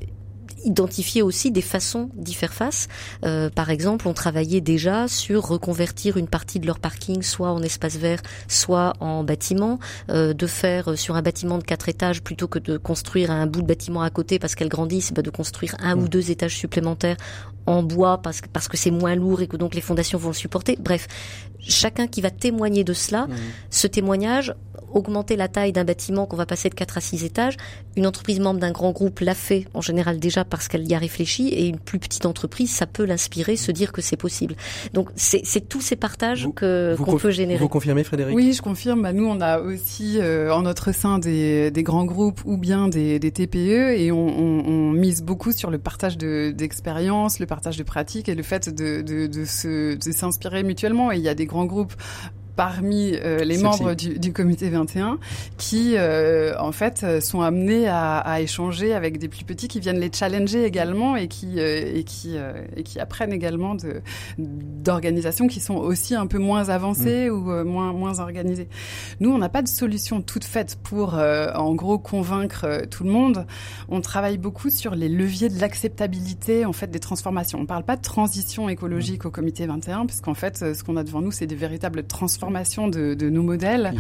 [0.65, 2.89] identifier aussi des façons d'y faire face.
[3.25, 7.63] Euh, par exemple, on travaillait déjà sur reconvertir une partie de leur parking soit en
[7.63, 9.79] espace vert, soit en bâtiment,
[10.11, 13.63] euh, de faire sur un bâtiment de quatre étages plutôt que de construire un bout
[13.63, 16.09] de bâtiment à côté parce qu'elle grandit, bah de construire un ou mmh.
[16.09, 17.17] deux étages supplémentaires
[17.67, 20.29] en bois parce que parce que c'est moins lourd et que donc les fondations vont
[20.29, 20.77] le supporter.
[20.79, 21.09] Bref,
[21.61, 23.35] chacun qui va témoigner de cela, mmh.
[23.71, 24.55] ce témoignage,
[24.97, 27.57] augmenter la taille d'un bâtiment qu'on va passer de 4 à 6 étages,
[27.97, 30.99] une entreprise membre d'un grand groupe l'a fait en général déjà parce qu'elle y a
[30.99, 34.57] réfléchi et une plus petite entreprise, ça peut l'inspirer, se dire que c'est possible.
[34.93, 37.59] Donc c'est tous ces partages que qu'on peut générer.
[37.59, 38.35] Vous confirmez Frédéric?
[38.35, 39.03] Oui, je confirme.
[39.03, 42.89] Bah, nous, on a aussi euh, en notre sein des, des, grands groupes ou bien
[42.89, 47.77] des, des TPE et on, on, on, mise beaucoup sur le partage d'expériences, le partage
[47.77, 51.13] de pratiques et le fait de, de, de s'inspirer mutuellement.
[51.13, 51.95] Et il y a des grands groupes
[52.57, 55.19] parmi euh, les membres du, du, comité 21
[55.59, 60.01] qui, euh, en fait, sont amenés à, à, échanger avec des plus petits qui viennent
[60.01, 62.37] les challenger également et qui euh, et qui
[62.77, 64.01] et qui apprennent également de
[64.39, 67.33] d'organisations qui sont aussi un peu moins avancées mm.
[67.33, 68.69] ou moins moins organisées.
[69.21, 73.47] Nous, on n'a pas de solution toute faite pour, en gros, convaincre tout le monde.
[73.89, 77.59] On travaille beaucoup sur les leviers de l'acceptabilité en fait des transformations.
[77.61, 79.29] On parle pas de transition écologique mm.
[79.29, 83.15] au comité 21 puisqu'en fait, ce qu'on a devant nous, c'est des véritables transformations de,
[83.15, 83.95] de nos modèles.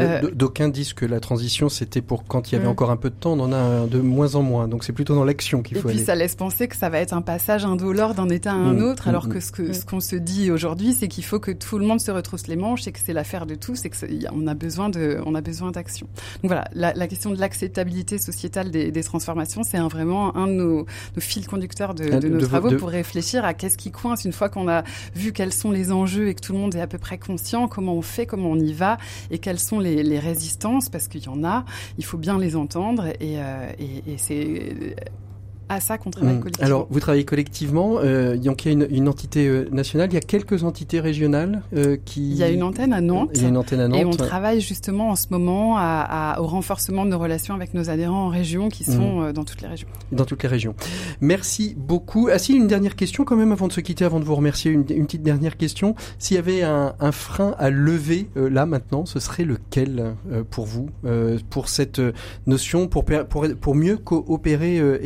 [0.00, 2.70] Euh, d'aucuns disent que la transition, c'était pour quand il y avait mm.
[2.70, 4.68] encore un peu de temps, on en a de moins en moins.
[4.68, 5.96] Donc c'est plutôt dans l'action qu'il faut aller.
[5.96, 8.56] Et puis ça laisse penser que ça va être un passage indolore d'un état à
[8.56, 8.82] un mm.
[8.82, 9.32] autre, alors mm.
[9.32, 12.00] que ce que ce qu'on se dit aujourd'hui, c'est qu'il faut que tout le monde
[12.00, 13.96] se retrousse les manches et que c'est l'affaire de tous et que
[14.32, 16.06] on a besoin de on a besoin d'action.
[16.42, 20.46] Donc voilà, la, la question de l'acceptabilité sociétale des, des transformations, c'est un, vraiment un
[20.46, 24.24] de nos, nos fils conducteurs de, de, nos travaux pour réfléchir à qu'est-ce qui coince
[24.24, 24.82] une fois qu'on a
[25.14, 27.68] vu quels sont les enjeux et que tout le monde est à peu près conscient,
[27.68, 28.98] comment on fait, comment on y va
[29.30, 31.64] et quelles sont les, résistances, parce qu'il y en a,
[31.98, 33.70] il faut bien les entendre et, euh,
[34.16, 34.96] c'est
[35.68, 36.40] à ça qu'on travaille Mmh.
[36.40, 36.66] collectivement.
[36.66, 37.96] Alors, vous travaillez collectivement.
[37.98, 40.08] Euh, donc, il y a une, une entité euh, nationale.
[40.10, 42.30] Il y a quelques entités régionales euh, qui.
[42.30, 43.30] il y a une antenne à Nantes.
[43.34, 43.98] Il y a une antenne à Nantes.
[44.00, 47.74] Et on travaille justement en ce moment à, à- au renforcement de nos relations avec
[47.74, 49.88] nos adhérents en région qui sont euh, dans toutes les régions.
[50.12, 50.74] dans toutes les régions.
[51.20, 52.28] Merci beaucoup.
[52.32, 54.70] Ah si, une dernière question quand même avant de se quitter, avant de vous remercier,
[54.70, 55.94] une, une petite dernière question.
[56.18, 60.14] S'il y avait un, un frein à lever là maintenant, ce serait lequel
[60.50, 60.88] pour vous,
[61.50, 62.00] pour cette
[62.46, 64.98] notion, pour, pour, pour mieux coopérer euh,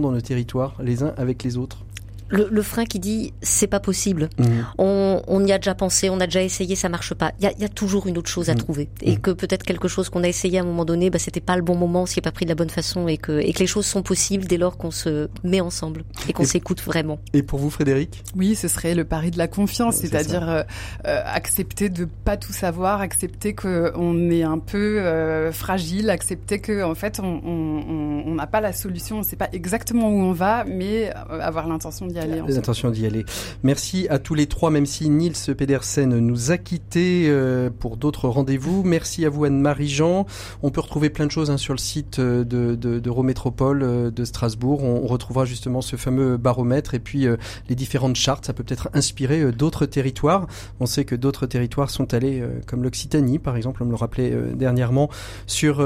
[0.00, 1.84] dans nos territoires, les uns avec les autres
[2.28, 4.28] Le, le frein qui dit c'est pas possible.
[4.38, 4.44] Mmh.
[4.78, 7.32] On, on y a déjà pensé, on a déjà essayé, ça marche pas.
[7.38, 8.58] Il y a, il y a toujours une autre chose à Mm.
[8.58, 8.88] trouver.
[9.02, 9.18] Et Mm.
[9.20, 11.62] que peut-être quelque chose qu'on a essayé à un moment donné, bah, c'était pas le
[11.62, 13.66] bon moment, s'il n'est pas pris de la bonne façon et que, et que les
[13.66, 17.18] choses sont possibles dès lors qu'on se met ensemble et qu'on Et- s'écoute vraiment.
[17.34, 18.22] Et pour vous, Frédéric?
[18.36, 20.62] Oui, ce serait le pari de la confiance, C'est c'est-à-dire euh,
[21.06, 26.82] euh, accepter de pas tout savoir, accepter qu'on est un peu euh, fragile, accepter que
[26.82, 30.08] en fait on on- on- on n'a pas la solution, on ne sait pas exactement
[30.08, 32.42] où on va, mais euh, avoir l'intention d'y aller.
[32.48, 33.24] L'intention d'y aller.
[33.62, 38.28] Merci à tous les trois, même si Nils Pedersen nous a quittés euh, pour d'autres
[38.28, 38.82] rendez-vous.
[38.84, 40.26] Merci à vous Anne-Marie Jean.
[40.62, 44.10] On peut retrouver plein de choses hein, sur le site euh, de, de, d'Eurométropole euh,
[44.10, 44.82] de Strasbourg.
[44.82, 47.36] On, on retrouvera justement ce fameux baromètre et puis euh,
[47.68, 48.46] les différentes chartes.
[48.46, 50.46] Ça peut peut-être inspirer euh, d'autres territoires.
[50.80, 53.96] On sait que d'autres territoires sont allés, euh, comme l'Occitanie par exemple, on me le
[53.96, 55.10] rappelait dernièrement,
[55.46, 55.84] sur,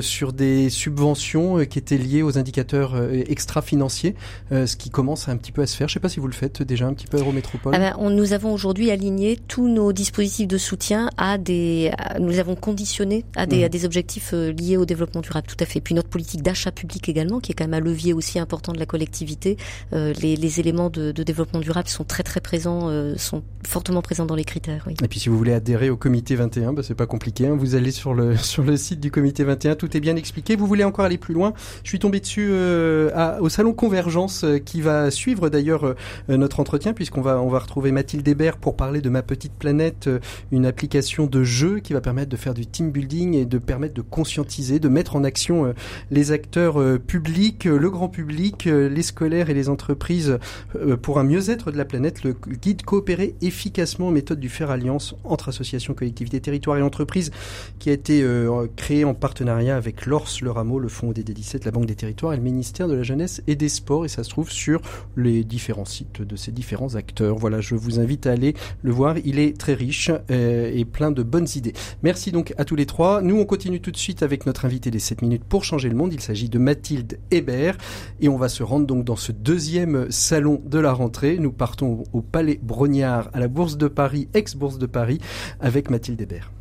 [0.00, 4.14] sur des subventions qui étaient liées aux indicateurs extra-financiers,
[4.50, 5.88] ce qui commence un petit peu à se faire.
[5.88, 7.74] Je sais pas si vous le faites déjà un petit peu Eurométropole.
[7.74, 12.18] Ah ben, on, nous avons aujourd'hui aligné tous nos dispositifs de soutien à des, à-
[12.18, 13.64] nous les avons conditionnés à des, Mhm.
[13.64, 15.80] à des objectifs euh, liés au développement durable, tout à fait.
[15.80, 18.78] Puis notre politique d'achat public également, qui est quand même un levier aussi important de
[18.78, 19.56] la collectivité.
[19.92, 24.02] Euh, les, les éléments de, de développement durable sont très très présents, euh, sont fortement
[24.02, 24.84] présents dans les critères.
[24.86, 24.94] Oui.
[25.02, 27.46] Et puis si vous voulez adhérer au comité 21, bah, c'est pas compliqué.
[27.46, 27.56] hein.
[27.58, 30.56] Vous allez sur le sur le site du comité 21, tout est bien expliqué.
[30.56, 31.52] Vous voulez encore aller plus loin?
[31.84, 35.94] Je suis tombé dessus euh, à- au salon Convergence qui va suivre d'ailleurs euh,
[36.28, 40.06] notre entretien puisqu'on va on va retrouver Mathilde Hébert pour parler de ma petite planète,
[40.06, 40.18] euh,
[40.52, 43.94] une application de jeu qui va permettre de faire du team building et de permettre
[43.94, 45.72] de conscientiser, de mettre en action euh,
[46.10, 50.38] les acteurs publics, le grand public, les scolaires et les entreprises
[51.02, 52.22] pour un mieux-être de la planète.
[52.22, 57.30] Le guide coopérer efficacement aux méthodes du faire alliance entre associations, collectivités, territoires et entreprises
[57.78, 58.24] qui a été
[58.76, 62.32] créé en partenariat avec l'ORS, le Rameau, le Fonds ODD 17, la Banque des Territoires
[62.32, 64.04] et le ministère de la Jeunesse et des Sports.
[64.04, 64.80] Et ça se trouve sur
[65.16, 67.36] les différents sites de ces différents acteurs.
[67.36, 69.16] Voilà, je vous invite à aller le voir.
[69.24, 71.72] Il est très riche euh, et plein de bonnes idées.
[72.02, 73.22] Merci donc à tous les trois.
[73.22, 75.94] Nous, on continue tout de suite avec notre invité des 7 minutes pour changer le
[75.94, 76.12] monde.
[76.12, 77.78] Il s'agit de Mathilde Hébert
[78.20, 81.38] et on va se rendre donc dans ce deuxième salon de la rentrée.
[81.38, 85.18] Nous partons au Palais Brognard à la Bourse de Paris, ex-Bourse de Paris,
[85.60, 86.52] avec Mathilde Hébert.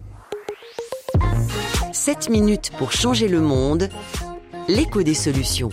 [1.93, 3.89] 7 minutes pour changer le monde.
[4.67, 5.69] L'écho des solutions.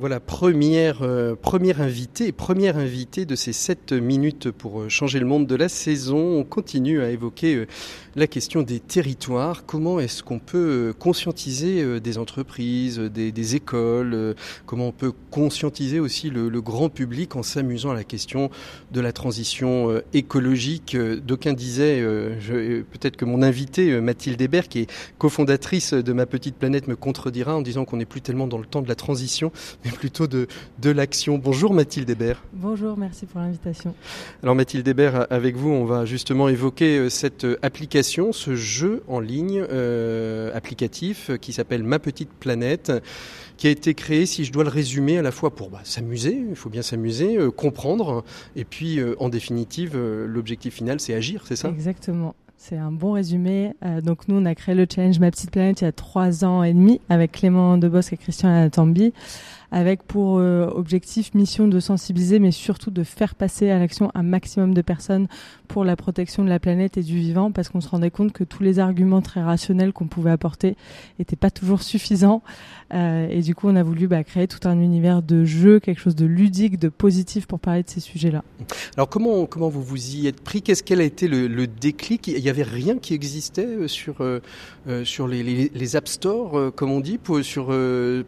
[0.00, 5.26] Voilà, première, euh, première invitée, première invitée de ces 7 minutes pour euh, changer le
[5.26, 6.38] monde de la saison.
[6.38, 7.66] On continue à évoquer euh,
[8.14, 9.66] la question des territoires.
[9.66, 14.36] Comment est-ce qu'on peut conscientiser des entreprises, des, écoles
[14.66, 18.50] Comment on peut conscientiser aussi le, grand public en s'amusant à la question
[18.92, 25.94] de la transition écologique D'aucuns disaient, peut-être que mon invitée Mathilde Hébert, qui est cofondatrice
[25.94, 28.82] de Ma Petite Planète, me contredira en disant qu'on n'est plus tellement dans le temps
[28.82, 29.52] de la transition,
[29.88, 30.46] mais plutôt de,
[30.80, 31.38] de l'action.
[31.38, 32.42] Bonjour Mathilde Hébert.
[32.52, 33.94] Bonjour, merci pour l'invitation.
[34.42, 39.02] Alors Mathilde Hébert, avec vous, on va justement évoquer euh, cette euh, application, ce jeu
[39.08, 42.92] en ligne euh, applicatif qui s'appelle Ma Petite Planète,
[43.56, 46.38] qui a été créé, si je dois le résumer, à la fois pour bah, s'amuser,
[46.48, 48.24] il faut bien s'amuser, euh, comprendre,
[48.56, 51.68] et puis euh, en définitive, l'objectif final, c'est agir, c'est ça?
[51.68, 52.34] Exactement.
[52.60, 53.72] C'est un bon résumé.
[53.84, 56.44] Euh, donc nous, on a créé le challenge Ma Petite Planète il y a trois
[56.44, 59.12] ans et demi avec Clément Debosc et Christian Anatambi,
[59.70, 64.24] avec pour euh, objectif, mission de sensibiliser, mais surtout de faire passer à l'action un
[64.24, 65.28] maximum de personnes
[65.68, 68.42] pour la protection de la planète et du vivant, parce qu'on se rendait compte que
[68.42, 70.76] tous les arguments très rationnels qu'on pouvait apporter
[71.18, 72.42] n'étaient pas toujours suffisants.
[72.92, 76.00] Euh, et du coup, on a voulu bah, créer tout un univers de jeu, quelque
[76.00, 78.42] chose de ludique, de positif pour parler de ces sujets-là.
[78.96, 80.62] Alors comment comment vous vous y êtes pris?
[80.62, 82.28] Qu'est-ce quel a été le, le déclic?
[82.48, 84.40] Y avait rien qui existait euh, sur euh,
[84.88, 87.74] euh, sur les, les, les app stores, comme on dit, pour sur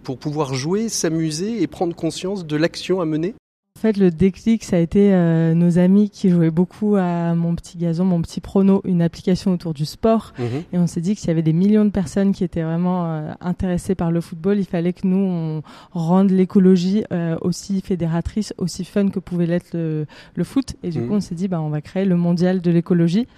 [0.05, 3.35] pour pouvoir jouer, s'amuser et prendre conscience de l'action à mener.
[3.79, 7.55] En fait, le déclic, ça a été euh, nos amis qui jouaient beaucoup à mon
[7.55, 10.35] petit gazon, mon petit prono, une application autour du sport.
[10.39, 10.45] Mhm.
[10.75, 13.07] Et on s'est dit que s'il y avait des millions de personnes qui étaient vraiment
[13.07, 15.63] euh, intéressées par le football, il fallait que nous, on
[15.93, 20.05] rende l'écologie euh, aussi fédératrice, aussi fun que pouvait l'être le,
[20.35, 20.75] le foot.
[20.83, 21.09] Et du Mhm.
[21.09, 23.29] coup, on s'est dit, bah, on va créer le mondial de l'écologie.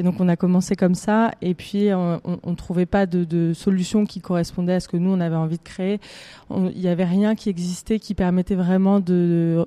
[0.00, 1.30] Et donc, on a commencé comme ça.
[1.42, 5.20] Et puis, on ne trouvait pas de, solution qui correspondait à ce que nous, on
[5.20, 6.00] avait envie de créer.
[6.48, 9.66] Il n'y avait rien qui existait qui permettait vraiment de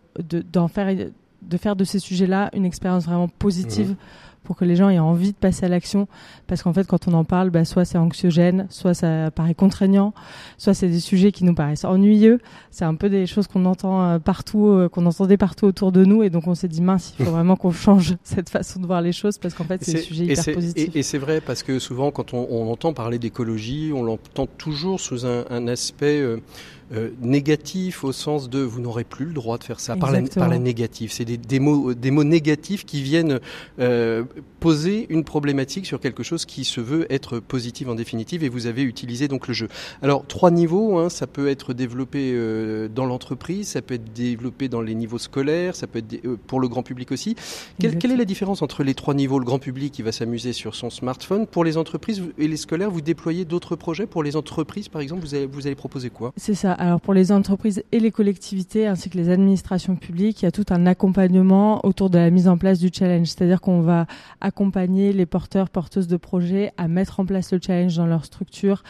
[1.60, 3.96] faire de ces sujets-là une expérience vraiment positive Mhm.
[4.44, 6.08] Pour que les gens aient envie de passer à l'action.
[6.48, 10.14] Parce qu'en fait quand on en parle bah, soit c'est anxiogène soit ça paraît contraignant
[10.58, 12.40] soit c'est des sujets qui nous paraissent ennuyeux.
[12.72, 16.04] C'est un peu des choses qu'on entend euh, partout euh, qu'on entendait partout autour de
[16.06, 16.24] nous.
[16.24, 19.02] Et donc on s'est dit mince il faut vraiment qu'on change cette façon de voir
[19.02, 21.42] les choses parce qu'en fait c'est des sujets et hyper positifs et- et c'est vrai
[21.42, 25.68] parce que souvent, quand on, on entend parler d'écologie, on l'entend toujours sous un, un
[25.68, 26.38] aspect euh,
[26.94, 30.22] euh, négatif, au sens de vous n'aurez plus le droit de faire ça, par la,
[30.22, 31.12] par la négative.
[31.12, 33.40] C'est des, des mots, des mots négatifs qui viennent
[33.80, 34.24] euh,
[34.60, 38.68] poser une problématique sur quelque chose qui se veut être positif en définitive, et vous
[38.68, 39.68] avez utilisé donc le jeu.
[40.02, 44.70] Alors, trois niveaux, hein, ça peut être développé euh, dans l'entreprise, ça peut être développé
[44.70, 47.36] dans les niveaux scolaires, ça peut être euh, pour le grand public aussi.
[47.80, 50.54] Quelle, quelle est la différence entre les trois niveaux Le grand public qui va s'amuser
[50.54, 51.48] sur son smartphone.
[51.48, 54.06] Pour les entreprises et les scolaires, vous déployez d'autres projets?
[54.06, 56.34] Pour les entreprises, par exemple, vous allez, vous allez proposer quoi?
[56.38, 56.74] C'est ça.
[56.84, 60.52] Alors pour les entreprises et les collectivités ainsi que les administrations publiques, il y a
[60.52, 63.28] tout un accompagnement autour de la mise en place du challenge.
[63.28, 64.06] C'est-à-dire qu'on va
[64.42, 68.84] accompagner les porteurs, porteuses de projets à mettre en place le challenge dans leur structure,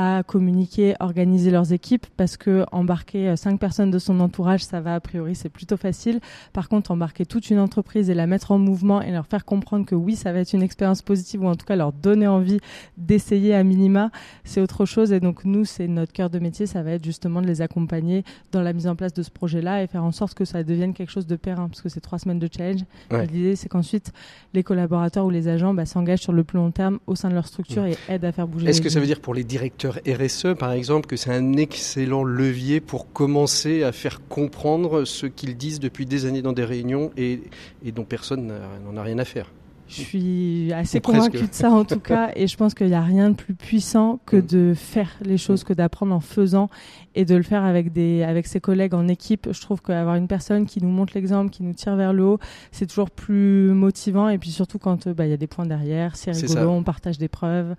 [0.00, 4.80] à communiquer, organiser leurs équipes parce que embarquer euh, cinq personnes de son entourage, ça
[4.80, 6.20] va a priori, c'est plutôt facile.
[6.52, 9.84] Par contre, embarquer toute une entreprise et la mettre en mouvement et leur faire comprendre
[9.84, 12.60] que oui, ça va être une expérience positive ou en tout cas leur donner envie
[12.96, 14.12] d'essayer à minima,
[14.44, 15.10] c'est autre chose.
[15.10, 18.22] Et donc nous, c'est notre cœur de métier, ça va être justement de les accompagner
[18.52, 20.94] dans la mise en place de ce projet-là et faire en sorte que ça devienne
[20.94, 22.84] quelque chose de périn, parce que c'est trois semaines de challenge.
[23.10, 23.26] Ouais.
[23.26, 24.12] L'idée, c'est qu'ensuite
[24.54, 27.34] les collaborateurs ou les agents bah, s'engagent sur le plus long terme au sein de
[27.34, 28.68] leur structure et aident à faire bouger.
[28.68, 32.24] Est-ce que ça veut dire pour les directeurs RSE, par exemple, que c'est un excellent
[32.24, 37.10] levier pour commencer à faire comprendre ce qu'ils disent depuis des années dans des réunions
[37.16, 37.40] et,
[37.84, 38.52] et dont personne
[38.84, 39.52] n'en a rien à faire
[39.88, 43.02] Je suis assez convaincue de ça en tout cas, et je pense qu'il n'y a
[43.02, 44.46] rien de plus puissant que Mm.
[44.46, 46.68] de faire les choses, que d'apprendre en faisant
[47.14, 49.48] et de le faire avec des avec ses collègues en équipe.
[49.50, 52.38] Je trouve qu'avoir une personne qui nous montre l'exemple, qui nous tire vers le haut,
[52.70, 54.28] c'est toujours plus motivant.
[54.28, 56.82] Et puis surtout quand euh, bah, il y a des points derrière, c'est rigolo, on
[56.82, 57.74] partage des preuves.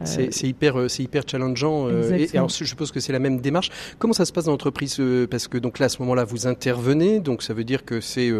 [0.00, 1.86] Euh, C'est hyper, euh, c'est hyper challengeant.
[1.88, 3.70] euh, et, et alors, je suppose que c'est la même démarche.
[3.98, 7.20] Comment ça se passe dans l'entreprise Parce que donc là, à ce moment-là, vous intervenez.
[7.20, 8.32] Donc ça veut dire que c'est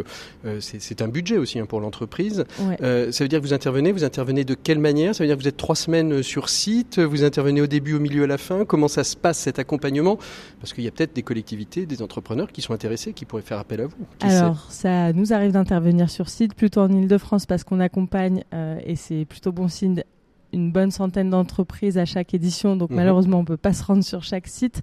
[1.00, 2.44] un budget aussi hein, pour l'entreprise.
[2.60, 3.12] ouais.
[3.12, 3.92] Ça veut dire que vous intervenez.
[3.92, 5.14] Vous intervenez de quelle manière?
[5.14, 6.98] Ça veut dire que vous êtes trois semaines sur site.
[6.98, 8.64] Vous intervenez au début, au milieu, à la fin?
[8.64, 10.18] Comment ça se passe cet accompagnement?
[10.60, 13.58] Parce qu'il y a peut-être des collectivités, des entrepreneurs qui sont intéressés, qui pourraient faire
[13.58, 13.96] appel à vous.
[14.18, 14.36] Qui sait?
[14.36, 18.96] Alors, ça nous arrive d'intervenir sur site, plutôt en Ile-de-France, parce qu'on accompagne, euh, et
[18.96, 20.02] c'est plutôt bon signe,
[20.54, 22.76] une bonne centaine d'entreprises à chaque édition.
[22.76, 22.96] Donc, Mhm.
[22.96, 24.80] malheureusement, on peut pas se rendre sur chaque site.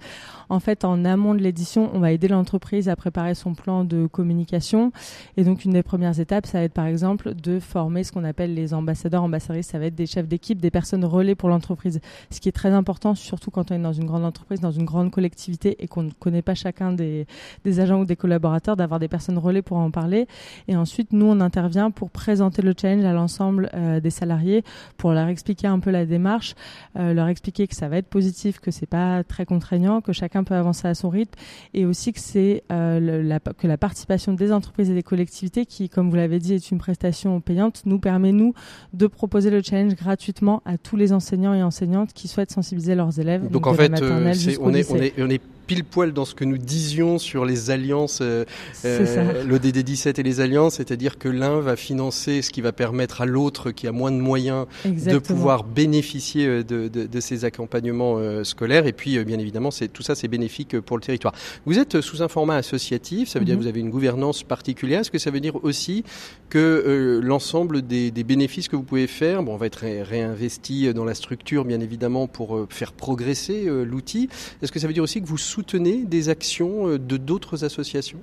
[0.50, 4.06] En fait, en amont de l'édition, on va aider l'entreprise à préparer son plan de
[4.06, 4.92] communication.
[5.38, 8.24] Et donc, une des premières étapes, ça va être, par exemple, de former ce qu'on
[8.26, 9.68] appelle les ambassadeurs, ambassadrices.
[9.68, 12.02] Ça va être des chefs d'équipe, des personnes relais pour l'entreprise.
[12.30, 14.86] Ce qui est très important, surtout quand on est dans une grande entreprise, dans une
[14.86, 17.26] grande collectivité et qu'on ne connaît pas chacun des,
[17.64, 20.28] des agents ou des collaborateurs, d'avoir des personnes relais pour en parler.
[20.68, 24.64] Et ensuite, nous, on intervient pour présenter le challenge à l'ensemble euh, des salariés,
[24.98, 26.56] pour leur expliquer un peu la démarche,
[26.98, 30.44] euh, leur expliquer que ça va être positif, que c'est pas très contraignant, que chacun
[30.44, 31.34] peut avancer à son rythme,
[31.74, 35.90] et aussi que c'est euh, la, que la participation des entreprises et des collectivités, qui,
[35.90, 38.54] comme vous l'avez dit, est une prestation payante, nous permet nous
[38.94, 43.20] de proposer le challenge gratuitement à tous les enseignants et enseignantes qui souhaitent sensibiliser leurs
[43.20, 43.50] élèves.
[43.50, 46.58] Donc de en fait, euh, est, est, on est pile poil dans ce que nous
[46.58, 48.46] disions sur les alliances, euh,
[48.86, 53.22] euh, l'ODD 17 et les alliances, c'est-à-dire que l'un va financer ce qui va permettre
[53.22, 55.14] à l'autre qui a moins de moyens Exactement.
[55.14, 58.86] de pouvoir bénéficier euh, de, de, de ces accompagnements euh, scolaires.
[58.88, 61.34] Et puis, bien évidemment, c'est tout ça, c'est bénéfique pour le territoire.
[61.66, 63.60] Vous êtes sous un format associatif, ça veut dire Mhm.
[63.60, 65.02] que vous avez une gouvernance particulière.
[65.02, 66.04] Est-ce que ça veut dire aussi
[66.50, 70.94] que l'ensemble des, des bénéfices que vous pouvez faire, bon, on va être ré- réinvesti
[70.94, 74.30] dans la structure, bien évidemment, pour faire progresser l'outil.
[74.62, 78.20] Est-ce que ça veut dire aussi que vous soutenez des actions euh, de d'autres associations?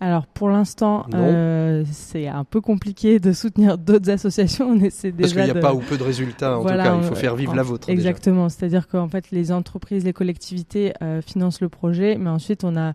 [0.00, 4.68] Alors pour l'instant, euh, c'est un peu compliqué de soutenir d'autres associations.
[4.70, 5.60] On essaie déjà Parce qu'il n'y a de...
[5.60, 6.96] pas ou peu de résultats, en Voilà, tout cas.
[6.96, 7.88] Il on- faut faire vivre en- la vôtre.
[7.88, 8.48] Exactement.
[8.48, 12.94] C'est-à-dire qu'en fait, les entreprises, les collectivités euh, financent le projet, mais ensuite on a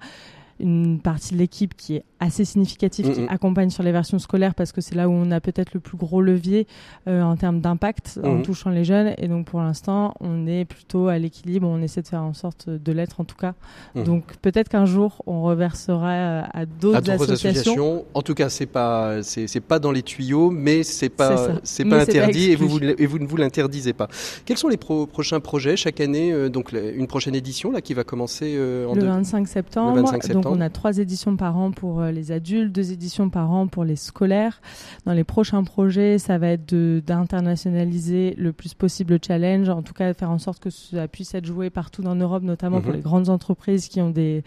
[0.60, 4.72] une partie de l'équipe qui est assez significatifs qui accompagnent sur les versions scolaires parce
[4.72, 6.66] que c'est là où on a peut-être le plus gros levier
[7.08, 9.14] euh, en termes d'impact en touchant les jeunes.
[9.18, 11.68] Et donc pour l'instant, on est plutôt à l'équilibre.
[11.68, 13.54] On essaie de faire en sorte de l'être en tout cas.
[13.96, 17.50] Donc peut-être qu'un jour, on reversera euh, à d'autres associations.
[17.52, 18.06] associations.
[18.14, 21.84] En tout cas, c'est pas c'est pas dans les tuyaux, mais c'est C'est pas c'est
[21.84, 24.08] Mais pas interdit et vous, et vous ne vous l'interdisez pas.
[24.46, 27.82] Quels sont les pro- prochains projets chaque année euh, Donc la- une prochaine édition là
[27.82, 29.96] qui va commencer euh, en le deux- 25 septembre.
[29.96, 30.50] Le 25 Donc septembre.
[30.58, 33.96] on a trois éditions par an pour les adultes, deux éditions par an pour les
[33.96, 34.62] scolaires.
[35.06, 39.82] Dans les prochains projets, ça va être de- d'internationaliser le plus possible le challenge, en
[39.82, 42.90] tout cas faire en sorte que ça puisse être joué partout en Europe, notamment pour
[42.92, 42.96] Mhm.
[42.98, 44.44] les grandes entreprises qui ont des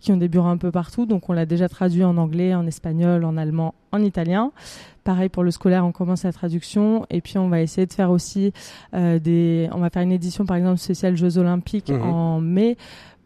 [0.00, 1.06] qui ont des bureaux un peu partout.
[1.06, 4.52] Donc on l'a déjà traduit en anglais, en espagnol, en allemand, en italien.
[5.02, 8.10] Pareil pour le scolaire, on commence la traduction et puis on va essayer de faire
[8.10, 8.52] aussi
[8.94, 9.68] euh, des.
[9.72, 12.02] On va faire une édition par exemple spéciale Jeux Olympiques Mhm.
[12.02, 12.76] en mai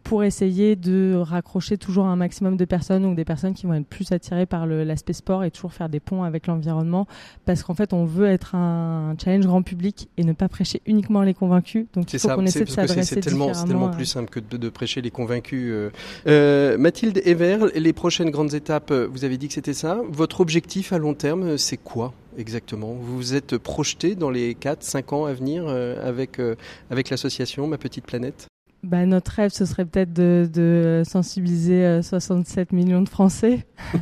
[0.09, 3.85] pour essayer de raccrocher toujours un maximum de personnes ou des personnes qui vont être
[3.85, 7.05] plus attirées par l'aspect sport et toujours faire des ponts avec l'environnement
[7.45, 11.21] parce qu'en fait on veut être un challenge grand public et ne pas prêcher uniquement
[11.21, 14.05] les convaincus donc C'est il faut ça, qu'on essaie de s'adresser c'est tellement, à- plus
[14.05, 15.69] simple que de, de prêcher les convaincus.
[15.71, 15.91] euh.
[16.25, 20.01] Euh, Mathilde Ever, les prochaines grandes étapes, euh, vous avez dit que c'était ça.
[20.09, 22.93] Votre objectif à long terme, euh, c'est quoi exactement?
[22.99, 26.55] Vous vous êtes projeté dans les 4, 5 ans à venir euh, avec, euh,
[26.89, 28.47] avec l'association Ma Petite Planète?
[28.81, 33.65] Bah, notre rêve, ce serait peut-être de, de sensibiliser euh, 67 millions de Français.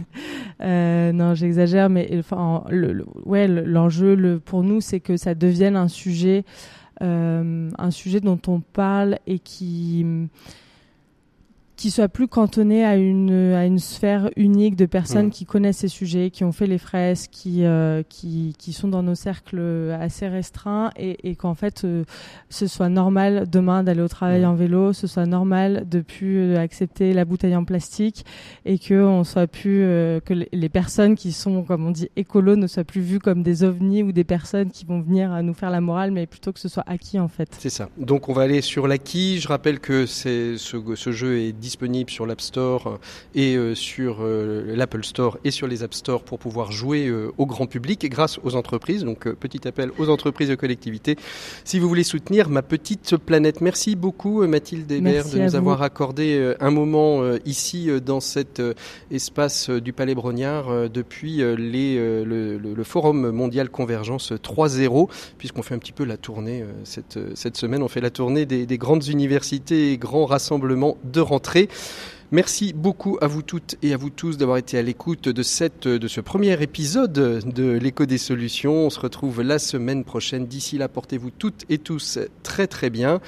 [0.59, 5.15] Euh, non, j'exagère, mais enfin, le, le- ouais, le- l'enjeu le, pour nous, c'est que
[5.15, 6.45] ça devienne un sujet,
[7.03, 10.03] euh, un sujet dont on parle et qui
[11.77, 15.31] qui soit plus cantonné à une à une sphère unique de personnes Mhm.
[15.31, 19.03] qui connaissent ces sujets, qui ont fait les fresques, qui euh, qui qui sont dans
[19.03, 22.03] nos cercles assez restreints et, et qu'en fait euh,
[22.49, 24.47] ce soit normal demain d'aller au travail Mhm.
[24.49, 28.25] en vélo, ce soit normal de plus euh, accepter la bouteille en plastique
[28.65, 32.55] et que on soit plus euh, que les- personnes qui sont comme on dit écolos
[32.57, 35.69] ne soient plus vues comme des ovnis ou des personnes qui vont venir nous faire
[35.69, 37.55] la morale, mais plutôt que ce soit acquis en fait.
[37.59, 37.87] C'est ça.
[37.97, 39.39] Donc on va aller sur l'acquis.
[39.39, 42.97] Je rappelle que c'est ce, ce jeu est disponible sur l'App Store euh,
[43.35, 47.45] et euh, sur euh, l'Apple Store et sur les App Store pour pouvoir jouer au
[47.45, 49.03] grand public et grâce aux entreprises.
[49.03, 51.17] Donc petit appel aux entreprises et aux collectivités.
[51.65, 55.55] Si vous voulez soutenir ma petite planète, merci beaucoup Mathilde Hébert Merci de nous vous.
[55.57, 58.61] avoir accordé un moment ici dans cet
[59.11, 65.75] espace du Palais Brognard depuis les, le, le- le Forum mondial Convergence 3.0 puisqu'on fait
[65.75, 67.81] un petit peu la tournée cette, cette semaine.
[67.83, 71.56] On fait la tournée des, des grandes universités et grands rassemblements de rentrée.
[72.31, 76.07] Merci beaucoup à vous toutes et à vous tous d'avoir été à l'écoute de, de
[76.09, 78.87] ce premier épisode de l'écho des solutions.
[78.87, 80.45] On se retrouve la semaine prochaine.
[80.45, 83.21] D'ici là, portez-vous toutes et tous très très bien.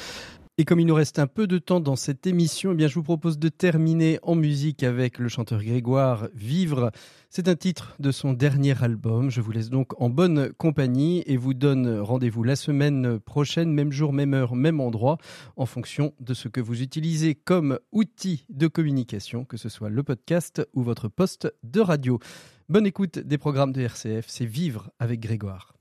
[0.60, 3.02] Et comme il nous reste un peu de temps dans cette émission, eh je vous
[3.02, 6.92] propose de terminer en musique avec le chanteur Grégoire Vivre.
[7.30, 9.30] C'est un titre de son dernier album.
[9.30, 13.94] Je vous laisse donc en bonne compagnie et vous donne rendez-vous la semaine prochaine, même
[13.94, 15.18] jour, même heure, même endroit,
[15.56, 20.04] en fonction de ce que vous utilisez comme outil de communication, que ce soit le
[20.04, 22.20] podcast ou votre poste de radio.
[22.68, 24.26] Bonne écoute des programmes de RCF.
[24.28, 25.79] C'est Vivre avec Grégoire.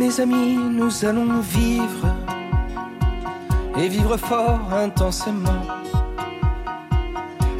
[0.00, 2.06] Mes amis, nous allons vivre
[3.76, 5.62] et vivre fort intensément,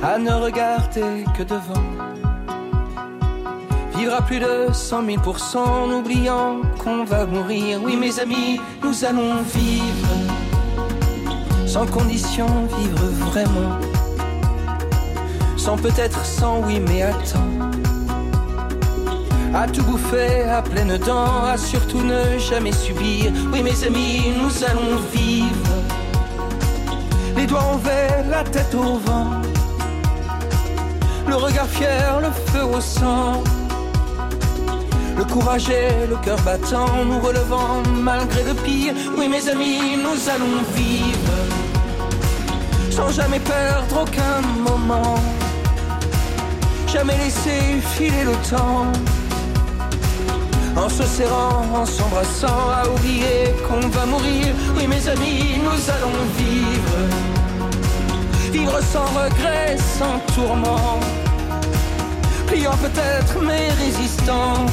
[0.03, 1.89] à ne regarder que devant.
[3.95, 7.79] Vivre à plus de cent mille pour cent, en oubliant qu'on va mourir.
[7.85, 10.15] Oui mes amis, nous allons vivre
[11.67, 12.47] sans condition,
[12.79, 13.79] vivre vraiment,
[15.59, 18.00] sans peut-être sans oui mais attends
[19.55, 23.33] à tout bouffer à pleines dents, à surtout ne jamais subir.
[23.53, 25.71] Oui, mes amis, nous allons vivre.
[27.37, 29.31] Les doigts envers, la tête au vent.
[31.27, 33.43] Le regard fier, le feu au sang.
[35.17, 38.95] Le courage et le cœur battant, nous relevant malgré le pire.
[39.19, 41.33] Oui, mes amis, nous allons vivre.
[42.91, 45.19] Sans jamais perdre aucun moment.
[46.87, 48.91] Jamais laisser filer le temps
[50.77, 54.47] en se serrant, en s'embrassant, à oublier qu'on va mourir.
[54.77, 56.99] Oui, mes amis, nous allons vivre.
[58.53, 61.01] Vivre sans regret, sans tourment.
[62.47, 64.67] Pliant peut-être, mais résistant.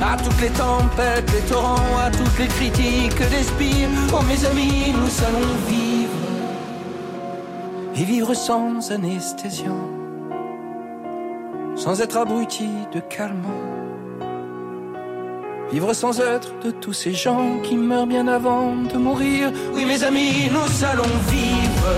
[0.00, 3.88] À toutes les tempêtes, les torrents, à toutes les critiques d'espire.
[4.12, 6.12] Oh, mes amis, nous allons vivre.
[7.96, 9.98] Et vivre sans anesthésiant
[11.78, 13.77] sans être abruti de calmant.
[15.70, 19.52] Vivre sans être de tous ces gens qui meurent bien avant de mourir.
[19.74, 21.90] Oui, mes amis, nous allons vivre.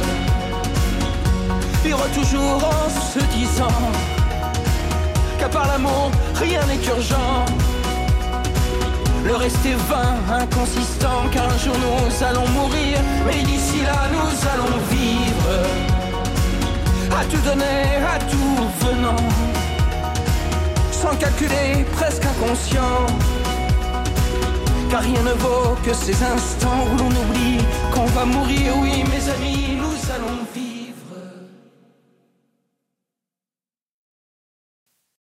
[1.85, 3.81] Vivre toujours en se disant
[5.39, 7.45] qu'à part l'amour, rien n'est urgent.
[9.25, 12.99] Le reste est vain, inconsistant, car un jour nous allons mourir.
[13.25, 15.51] Mais d'ici là, nous allons vivre.
[17.17, 19.23] À tout donner, à tout venant.
[20.91, 23.07] Sans calculer, presque inconscient.
[24.91, 27.59] Car rien ne vaut que ces instants où l'on oublie
[27.93, 28.73] qu'on va mourir.
[28.83, 30.70] Oui, mes amis, nous allons vivre.